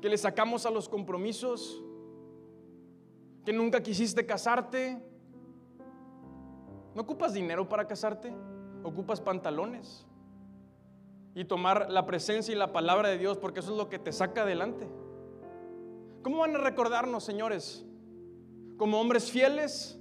¿Que 0.00 0.08
le 0.08 0.16
sacamos 0.16 0.66
a 0.66 0.70
los 0.70 0.88
compromisos? 0.88 1.82
¿Que 3.44 3.52
nunca 3.52 3.82
quisiste 3.82 4.24
casarte? 4.24 5.02
¿No 6.94 7.02
ocupas 7.02 7.32
dinero 7.32 7.68
para 7.68 7.88
casarte? 7.88 8.32
ocupas 8.82 9.20
pantalones 9.20 10.06
y 11.34 11.44
tomar 11.44 11.90
la 11.90 12.06
presencia 12.06 12.52
y 12.52 12.56
la 12.56 12.72
palabra 12.72 13.08
de 13.08 13.18
Dios 13.18 13.38
porque 13.38 13.60
eso 13.60 13.72
es 13.72 13.78
lo 13.78 13.88
que 13.88 13.98
te 13.98 14.12
saca 14.12 14.42
adelante. 14.42 14.88
¿Cómo 16.22 16.38
van 16.38 16.54
a 16.54 16.58
recordarnos, 16.58 17.24
señores? 17.24 17.84
¿Como 18.76 19.00
hombres 19.00 19.30
fieles? 19.30 19.98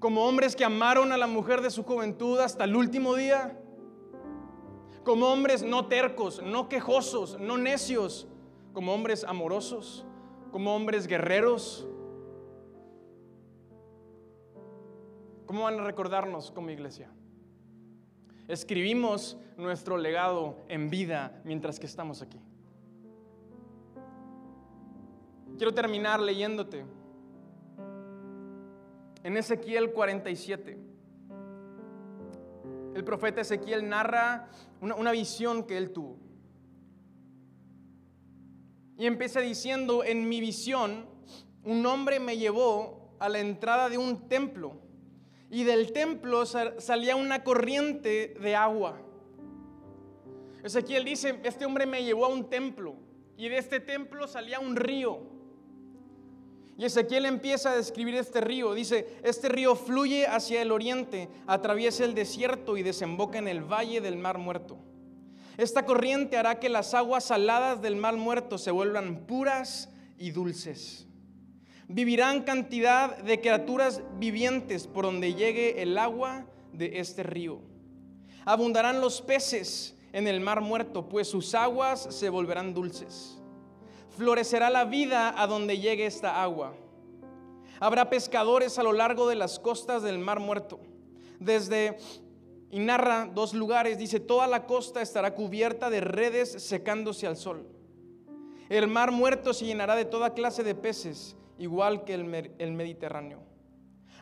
¿Como 0.00 0.26
hombres 0.26 0.56
que 0.56 0.64
amaron 0.64 1.12
a 1.12 1.16
la 1.16 1.26
mujer 1.26 1.60
de 1.60 1.70
su 1.70 1.84
juventud 1.84 2.38
hasta 2.38 2.64
el 2.64 2.74
último 2.74 3.14
día? 3.14 3.58
¿Como 5.04 5.32
hombres 5.32 5.62
no 5.62 5.86
tercos, 5.86 6.42
no 6.42 6.68
quejosos, 6.68 7.38
no 7.38 7.58
necios? 7.58 8.26
¿Como 8.72 8.92
hombres 8.92 9.24
amorosos? 9.24 10.04
¿Como 10.50 10.74
hombres 10.74 11.06
guerreros? 11.06 11.86
¿Cómo 15.46 15.64
van 15.64 15.78
a 15.78 15.84
recordarnos 15.84 16.50
como 16.50 16.70
iglesia? 16.70 17.10
Escribimos 18.48 19.38
nuestro 19.56 19.96
legado 19.96 20.56
en 20.68 20.90
vida 20.90 21.40
mientras 21.44 21.78
que 21.78 21.86
estamos 21.86 22.20
aquí. 22.20 22.40
Quiero 25.56 25.72
terminar 25.72 26.20
leyéndote. 26.20 26.84
En 29.22 29.36
Ezequiel 29.36 29.92
47, 29.92 30.78
el 32.94 33.04
profeta 33.04 33.40
Ezequiel 33.40 33.88
narra 33.88 34.48
una, 34.80 35.12
visión 35.12 35.62
que 35.64 35.76
él 35.76 35.92
tuvo. 35.92 36.18
Y 38.98 39.06
empieza 39.06 39.40
diciendo, 39.40 40.02
en 40.04 40.28
mi 40.28 40.40
visión, 40.40 41.06
un 41.62 41.86
hombre 41.86 42.18
me 42.18 42.36
llevó 42.36 43.14
a 43.20 43.28
la 43.28 43.38
entrada 43.38 43.88
de 43.88 43.96
un 43.96 44.28
templo 44.28 44.80
y 45.50 45.62
del 45.62 45.92
templo 45.92 46.44
salía 46.46 47.16
una 47.16 47.44
corriente 47.44 48.34
de 48.40 48.56
agua. 48.56 49.00
Ezequiel 50.64 51.04
dice, 51.04 51.40
este 51.44 51.64
hombre 51.64 51.86
me 51.86 52.02
llevó 52.02 52.26
a 52.26 52.28
un 52.28 52.50
templo 52.50 52.96
y 53.36 53.48
de 53.48 53.58
este 53.58 53.80
templo 53.80 54.26
salía 54.26 54.58
un 54.58 54.76
río. 54.76 55.33
Y 56.76 56.84
Ezequiel 56.84 57.26
empieza 57.26 57.70
a 57.70 57.76
describir 57.76 58.16
este 58.16 58.40
río. 58.40 58.74
Dice, 58.74 59.06
este 59.22 59.48
río 59.48 59.76
fluye 59.76 60.26
hacia 60.26 60.60
el 60.60 60.72
oriente, 60.72 61.28
atraviesa 61.46 62.04
el 62.04 62.14
desierto 62.14 62.76
y 62.76 62.82
desemboca 62.82 63.38
en 63.38 63.48
el 63.48 63.60
valle 63.62 64.00
del 64.00 64.16
mar 64.16 64.38
muerto. 64.38 64.78
Esta 65.56 65.86
corriente 65.86 66.36
hará 66.36 66.58
que 66.58 66.68
las 66.68 66.94
aguas 66.94 67.24
saladas 67.24 67.80
del 67.80 67.94
mar 67.94 68.16
muerto 68.16 68.58
se 68.58 68.72
vuelvan 68.72 69.24
puras 69.26 69.88
y 70.18 70.32
dulces. 70.32 71.06
Vivirán 71.86 72.42
cantidad 72.42 73.16
de 73.18 73.40
criaturas 73.40 74.02
vivientes 74.18 74.88
por 74.88 75.04
donde 75.04 75.34
llegue 75.34 75.80
el 75.82 75.96
agua 75.96 76.46
de 76.72 76.98
este 76.98 77.22
río. 77.22 77.60
Abundarán 78.44 79.00
los 79.00 79.22
peces 79.22 79.96
en 80.12 80.26
el 80.26 80.40
mar 80.40 80.60
muerto, 80.60 81.08
pues 81.08 81.28
sus 81.28 81.54
aguas 81.54 82.08
se 82.10 82.30
volverán 82.30 82.74
dulces. 82.74 83.38
Florecerá 84.16 84.70
la 84.70 84.84
vida 84.84 85.40
a 85.40 85.46
donde 85.46 85.78
llegue 85.78 86.06
esta 86.06 86.42
agua. 86.42 86.74
Habrá 87.80 88.08
pescadores 88.08 88.78
a 88.78 88.82
lo 88.82 88.92
largo 88.92 89.28
de 89.28 89.34
las 89.34 89.58
costas 89.58 90.02
del 90.02 90.18
mar 90.18 90.40
muerto. 90.40 90.80
Desde, 91.40 91.96
y 92.70 92.78
narra 92.78 93.26
dos 93.26 93.54
lugares, 93.54 93.98
dice, 93.98 94.20
toda 94.20 94.46
la 94.46 94.66
costa 94.66 95.02
estará 95.02 95.34
cubierta 95.34 95.90
de 95.90 96.00
redes 96.00 96.52
secándose 96.62 97.26
al 97.26 97.36
sol. 97.36 97.66
El 98.68 98.88
mar 98.88 99.10
muerto 99.10 99.52
se 99.52 99.66
llenará 99.66 99.94
de 99.96 100.04
toda 100.04 100.34
clase 100.34 100.62
de 100.62 100.74
peces 100.74 101.36
igual 101.58 102.04
que 102.04 102.14
el, 102.14 102.72
Mediterráneo. 102.72 103.40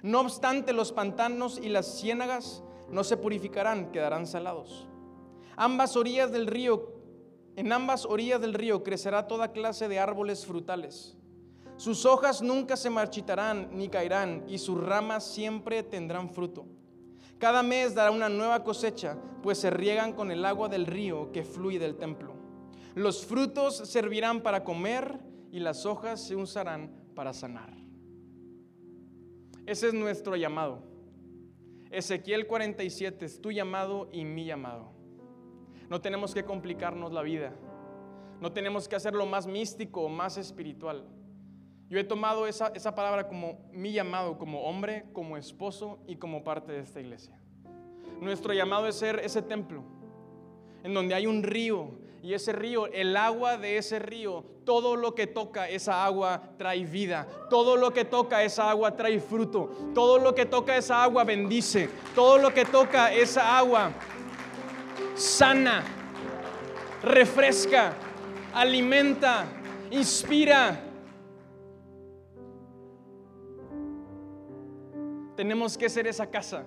No 0.02 0.20
obstante, 0.20 0.72
los 0.72 0.92
pantanos 0.92 1.59
y 1.62 1.68
las 1.68 2.00
ciénagas 2.00 2.62
no 2.88 3.05
se 3.05 3.16
purificarán, 3.16 3.92
quedarán 3.92 4.26
salados. 4.26 4.87
Ambas 5.57 5.96
orillas 5.96 6.33
del 6.33 6.46
río, 6.46 6.91
en 7.56 7.72
ambas 7.72 8.06
orillas 8.06 8.40
del 8.40 8.54
río 8.54 8.82
crecerá 8.82 9.26
toda 9.26 9.52
clase 9.52 9.88
de 9.88 9.98
árboles 9.98 10.46
frutales. 10.46 11.16
Sus 11.76 12.06
hojas 12.06 12.42
nunca 12.42 12.76
se 12.76 12.90
marchitarán 12.90 13.70
ni 13.72 13.88
caerán, 13.88 14.44
y 14.48 14.58
sus 14.58 14.80
ramas 14.80 15.24
siempre 15.24 15.82
tendrán 15.82 16.30
fruto. 16.30 16.66
Cada 17.38 17.62
mes 17.62 17.94
dará 17.94 18.10
una 18.10 18.28
nueva 18.28 18.62
cosecha, 18.62 19.18
pues 19.42 19.58
se 19.58 19.70
riegan 19.70 20.12
con 20.12 20.30
el 20.30 20.44
agua 20.44 20.68
del 20.68 20.86
río 20.86 21.32
que 21.32 21.44
fluye 21.44 21.78
del 21.78 21.96
templo. 21.96 22.34
Los 22.94 23.26
frutos 23.26 23.76
servirán 23.76 24.42
para 24.42 24.62
comer 24.62 25.18
y 25.50 25.58
las 25.58 25.84
hojas 25.84 26.24
se 26.24 26.36
usarán 26.36 26.94
para 27.14 27.32
sanar. 27.32 27.74
Ese 29.66 29.88
es 29.88 29.94
nuestro 29.94 30.36
llamado. 30.36 30.82
Ezequiel 31.90 32.46
47 32.46 33.24
es 33.24 33.40
tu 33.40 33.50
llamado 33.50 34.08
y 34.12 34.24
mi 34.24 34.44
llamado. 34.44 35.01
No 35.92 36.00
tenemos 36.00 36.33
que 36.33 36.42
complicarnos 36.42 37.12
la 37.12 37.20
vida. 37.20 37.52
No 38.40 38.50
tenemos 38.50 38.88
que 38.88 38.96
hacerlo 38.96 39.26
más 39.26 39.46
místico 39.46 40.00
o 40.00 40.09
más 40.09 40.38
espiritual. 40.38 41.05
Yo 41.90 41.98
he 41.98 42.05
tomado 42.05 42.46
esa, 42.46 42.68
esa 42.68 42.94
palabra 42.94 43.28
como 43.28 43.59
mi 43.72 43.92
llamado, 43.92 44.38
como 44.38 44.62
hombre, 44.62 45.05
como 45.12 45.37
esposo 45.37 45.98
y 46.07 46.16
como 46.16 46.44
parte 46.44 46.72
de 46.72 46.81
esta 46.81 46.98
iglesia. 46.98 47.38
Nuestro 48.22 48.55
llamado 48.55 48.88
es 48.88 48.94
ser 48.94 49.20
ese 49.22 49.42
templo 49.42 49.85
en 50.83 50.94
donde 50.94 51.14
hay 51.14 51.26
un 51.26 51.42
río 51.42 51.90
y 52.22 52.33
ese 52.33 52.52
río, 52.52 52.87
el 52.87 53.14
agua 53.14 53.59
de 53.59 53.76
ese 53.76 53.98
río, 53.98 54.46
todo 54.64 54.96
lo 54.96 55.14
que 55.14 55.26
toca 55.26 55.68
esa 55.68 56.07
agua 56.07 56.55
trae 56.57 56.87
vida. 56.87 57.28
Todo 57.50 57.76
lo 57.76 57.92
que 57.92 58.07
toca 58.07 58.42
esa 58.42 58.70
agua 58.70 58.96
trae 58.96 59.20
fruto. 59.20 59.70
Todo 59.92 60.18
lo 60.18 60.35
que 60.35 60.46
toca 60.46 60.74
esa 60.74 61.02
agua 61.02 61.24
bendice. 61.24 61.90
Todo 62.14 62.38
lo 62.38 62.55
que 62.55 62.64
toca 62.64 63.12
esa 63.12 63.59
agua 63.59 63.92
sana, 65.22 65.82
refresca, 67.02 67.94
alimenta, 68.52 69.46
inspira. 69.90 70.80
Tenemos 75.37 75.78
que 75.78 75.88
ser 75.88 76.06
esa 76.06 76.26
casa. 76.26 76.64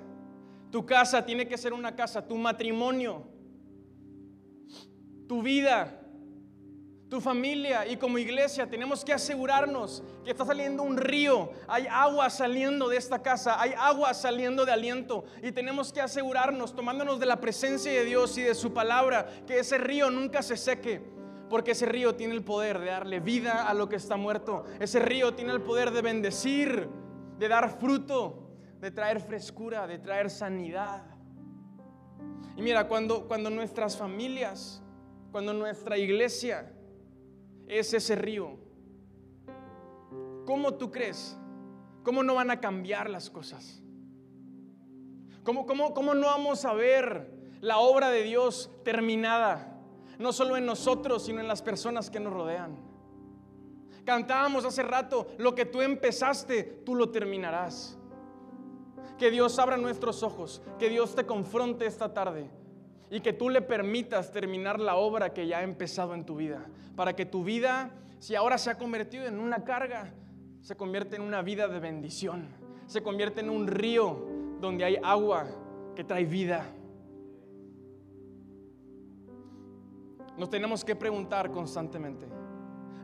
Tu 0.71 0.85
casa 0.85 1.25
tiene 1.25 1.47
que 1.47 1.57
ser 1.57 1.73
una 1.73 1.95
casa, 1.95 2.27
tu 2.27 2.35
matrimonio 2.35 3.35
tu 5.27 5.41
vida, 5.41 6.01
tu 7.09 7.21
familia 7.21 7.85
y 7.87 7.97
como 7.97 8.17
iglesia 8.17 8.67
tenemos 8.67 9.05
que 9.05 9.13
asegurarnos 9.13 10.03
que 10.23 10.31
está 10.31 10.45
saliendo 10.45 10.83
un 10.83 10.97
río, 10.97 11.51
hay 11.67 11.87
agua 11.87 12.29
saliendo 12.29 12.89
de 12.89 12.97
esta 12.97 13.21
casa, 13.21 13.61
hay 13.61 13.73
agua 13.77 14.13
saliendo 14.13 14.65
de 14.65 14.71
aliento 14.71 15.25
y 15.43 15.51
tenemos 15.51 15.93
que 15.93 16.01
asegurarnos, 16.01 16.75
tomándonos 16.75 17.19
de 17.19 17.27
la 17.27 17.39
presencia 17.39 17.91
de 17.91 18.05
Dios 18.05 18.37
y 18.37 18.41
de 18.41 18.55
su 18.55 18.73
palabra, 18.73 19.27
que 19.45 19.59
ese 19.59 19.77
río 19.77 20.09
nunca 20.09 20.41
se 20.41 20.57
seque. 20.57 21.13
Porque 21.47 21.71
ese 21.71 21.85
río 21.85 22.15
tiene 22.15 22.33
el 22.33 22.43
poder 22.43 22.79
de 22.79 22.87
darle 22.87 23.19
vida 23.19 23.67
a 23.67 23.73
lo 23.75 23.87
que 23.87 23.97
está 23.97 24.17
muerto. 24.17 24.65
Ese 24.79 24.97
río 24.97 25.35
tiene 25.35 25.53
el 25.53 25.61
poder 25.61 25.91
de 25.91 26.01
bendecir, 26.01 26.89
de 27.37 27.47
dar 27.47 27.79
fruto, 27.79 28.49
de 28.81 28.89
traer 28.89 29.21
frescura, 29.21 29.85
de 29.85 29.99
traer 29.99 30.31
sanidad. 30.31 31.03
Y 32.57 32.63
mira, 32.63 32.87
cuando, 32.87 33.27
cuando 33.27 33.51
nuestras 33.51 33.95
familias 33.95 34.81
cuando 35.35 35.51
nuestra 35.51 35.97
iglesia 35.97 36.71
es 37.67 37.93
ese 37.93 38.15
río, 38.15 38.57
¿cómo 40.45 40.75
tú 40.75 40.91
crees? 40.91 41.37
¿Cómo 42.03 42.23
no 42.23 42.35
van 42.35 42.51
a 42.51 42.59
cambiar 42.59 43.09
las 43.09 43.29
cosas? 43.29 43.81
¿Cómo, 45.43 45.65
cómo, 45.65 45.93
cómo 45.93 46.13
no 46.13 46.27
vamos 46.27 46.65
a 46.65 46.73
ver 46.73 47.33
la 47.61 47.77
obra 47.77 48.09
de 48.09 48.23
Dios 48.23 48.71
terminada? 48.83 49.79
No 50.19 50.31
solo 50.31 50.57
en 50.57 50.65
nosotros, 50.65 51.23
sino 51.23 51.39
en 51.39 51.47
las 51.47 51.61
personas 51.61 52.09
que 52.09 52.19
nos 52.19 52.33
rodean. 52.33 52.77
Cantábamos 54.05 54.65
hace 54.65 54.83
rato, 54.83 55.27
lo 55.37 55.55
que 55.55 55.65
tú 55.65 55.81
empezaste, 55.81 56.63
tú 56.85 56.95
lo 56.95 57.09
terminarás. 57.09 57.97
Que 59.17 59.31
Dios 59.31 59.57
abra 59.59 59.77
nuestros 59.77 60.23
ojos, 60.23 60.61
que 60.77 60.89
Dios 60.89 61.15
te 61.15 61.25
confronte 61.25 61.85
esta 61.85 62.13
tarde 62.13 62.49
y 63.09 63.19
que 63.19 63.33
tú 63.33 63.49
le 63.49 63.61
permitas 63.61 64.31
terminar 64.31 64.79
la 64.79 64.95
obra 64.95 65.33
que 65.33 65.47
ya 65.47 65.59
ha 65.59 65.63
empezado 65.63 66.13
en 66.13 66.25
tu 66.25 66.35
vida, 66.35 66.65
para 66.95 67.15
que 67.15 67.25
tu 67.25 67.43
vida, 67.43 67.91
si 68.19 68.35
ahora 68.35 68.57
se 68.57 68.69
ha 68.69 68.77
convertido 68.77 69.25
en 69.25 69.39
una 69.39 69.63
carga, 69.63 70.13
se 70.61 70.75
convierte 70.75 71.15
en 71.15 71.21
una 71.21 71.41
vida 71.41 71.67
de 71.67 71.79
bendición, 71.79 72.47
se 72.87 73.03
convierte 73.03 73.41
en 73.41 73.49
un 73.49 73.67
río 73.67 74.17
donde 74.59 74.83
hay 74.83 74.97
agua 75.03 75.47
que 75.95 76.03
trae 76.03 76.25
vida. 76.25 76.65
Nos 80.37 80.49
tenemos 80.49 80.83
que 80.83 80.95
preguntar 80.95 81.51
constantemente, 81.51 82.27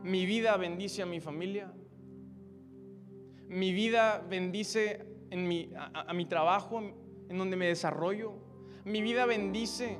¿mi 0.02 0.26
vida 0.26 0.56
bendice 0.56 1.02
a 1.02 1.06
mi 1.06 1.20
familia? 1.20 1.72
¿Mi 3.48 3.72
vida 3.72 4.24
bendice 4.28 5.06
en 5.30 5.46
mi, 5.46 5.70
a, 5.76 6.12
mi 6.12 6.26
trabajo, 6.26 6.80
en 6.80 7.38
donde 7.38 7.56
me 7.56 7.66
desarrollo? 7.66 8.34
¿Mi 8.84 9.00
vida 9.00 9.26
bendice 9.26 9.98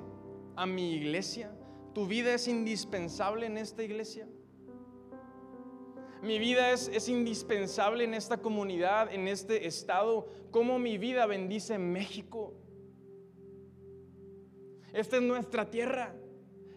a 0.57 0.67
mi 0.67 0.95
iglesia? 0.95 1.53
¿Tu 1.95 2.07
vida 2.07 2.35
es 2.35 2.49
indispensable 2.49 3.47
en 3.47 3.59
esta 3.59 3.83
iglesia? 3.83 4.27
Mi 6.21 6.39
vida 6.39 6.73
es, 6.73 6.89
es, 6.89 7.09
indispensable 7.09 8.05
en 8.05 8.15
esta 8.15 8.39
comunidad, 8.39 9.13
en 9.13 9.29
este 9.29 9.67
estado. 9.67 10.29
¿Cómo 10.51 10.79
mi 10.79 10.99
vida 10.99 11.27
bendice 11.27 11.79
México? 11.79 12.55
Esta 14.93 15.17
es 15.17 15.23
nuestra 15.23 15.71
tierra. 15.71 16.15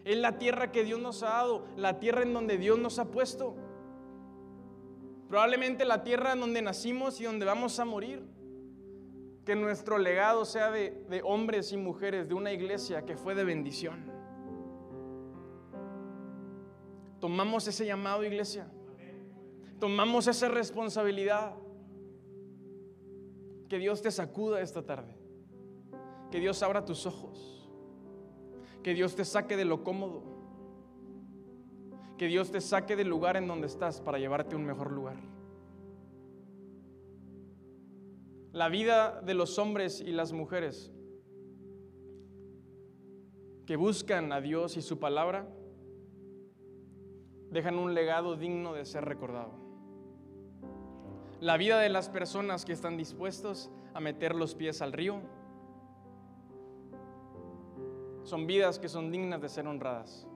Es 0.04 0.16
la 0.16 0.38
tierra 0.38 0.70
que 0.70 0.84
Dios 0.84 1.00
nos 1.00 1.22
ha 1.24 1.30
dado, 1.30 1.66
la 1.76 1.98
tierra 1.98 2.22
en 2.22 2.32
donde 2.32 2.58
Dios 2.58 2.78
nos 2.78 3.00
ha 3.00 3.10
puesto. 3.10 3.56
Probablemente 5.28 5.84
la 5.84 6.04
tierra 6.04 6.32
en 6.32 6.40
donde 6.40 6.62
nacimos 6.62 7.20
y 7.20 7.24
donde 7.24 7.44
vamos 7.44 7.80
a 7.80 7.84
morir. 7.84 8.35
Que 9.46 9.56
nuestro 9.56 9.96
legado 9.96 10.44
sea 10.44 10.70
de, 10.70 11.22
hombres 11.24 11.72
y 11.72 11.78
mujeres 11.78 12.28
de 12.28 12.34
una 12.34 12.52
iglesia 12.52 13.06
que 13.06 13.16
fue 13.16 13.34
de 13.34 13.44
bendición. 13.44 14.12
Tomamos 17.18 17.66
ese 17.66 17.86
llamado, 17.86 18.22
iglesia. 18.24 18.68
Tomamos 19.80 20.26
esa 20.26 20.48
responsabilidad. 20.48 21.54
Que 23.70 23.78
Dios 23.78 24.02
te 24.02 24.10
sacuda 24.10 24.60
esta 24.60 24.84
tarde. 24.84 25.16
Que 26.30 26.40
Dios 26.40 26.62
abra 26.62 26.84
tus 26.84 27.06
ojos 27.06 27.56
que 28.86 28.94
Dios 28.94 29.16
te 29.16 29.24
saque 29.24 29.56
de 29.56 29.64
lo 29.64 29.82
cómodo. 29.82 30.22
Que 32.16 32.28
Dios 32.28 32.52
te 32.52 32.60
saque 32.60 32.94
del 32.94 33.08
lugar 33.08 33.36
en 33.36 33.48
donde 33.48 33.66
estás 33.66 34.00
para 34.00 34.16
llevarte 34.20 34.54
a 34.54 34.58
un 34.58 34.64
mejor 34.64 34.92
lugar. 34.92 35.16
La 38.56 38.70
vida 38.70 39.20
de 39.20 39.34
los 39.34 39.58
hombres 39.58 40.00
y 40.00 40.12
las 40.12 40.32
mujeres 40.32 40.90
que 43.66 43.76
buscan 43.76 44.32
a 44.32 44.40
Dios 44.40 44.78
y 44.78 44.80
su 44.80 44.98
palabra 44.98 45.46
dejan 47.50 47.78
un 47.78 47.92
legado 47.92 48.34
digno 48.34 48.72
de 48.72 48.86
ser 48.86 49.04
recordado. 49.04 49.52
La 51.38 51.58
vida 51.58 51.78
de 51.80 51.90
las 51.90 52.08
personas 52.08 52.64
que 52.64 52.72
están 52.72 52.96
dispuestos 52.96 53.70
a 53.92 54.00
meter 54.00 54.34
los 54.34 54.54
pies 54.54 54.80
al 54.80 54.94
río 54.94 55.20
son 58.22 58.46
vidas 58.46 58.78
que 58.78 58.88
son 58.88 59.12
dignas 59.12 59.42
de 59.42 59.50
ser 59.50 59.66
honradas. 59.66 60.26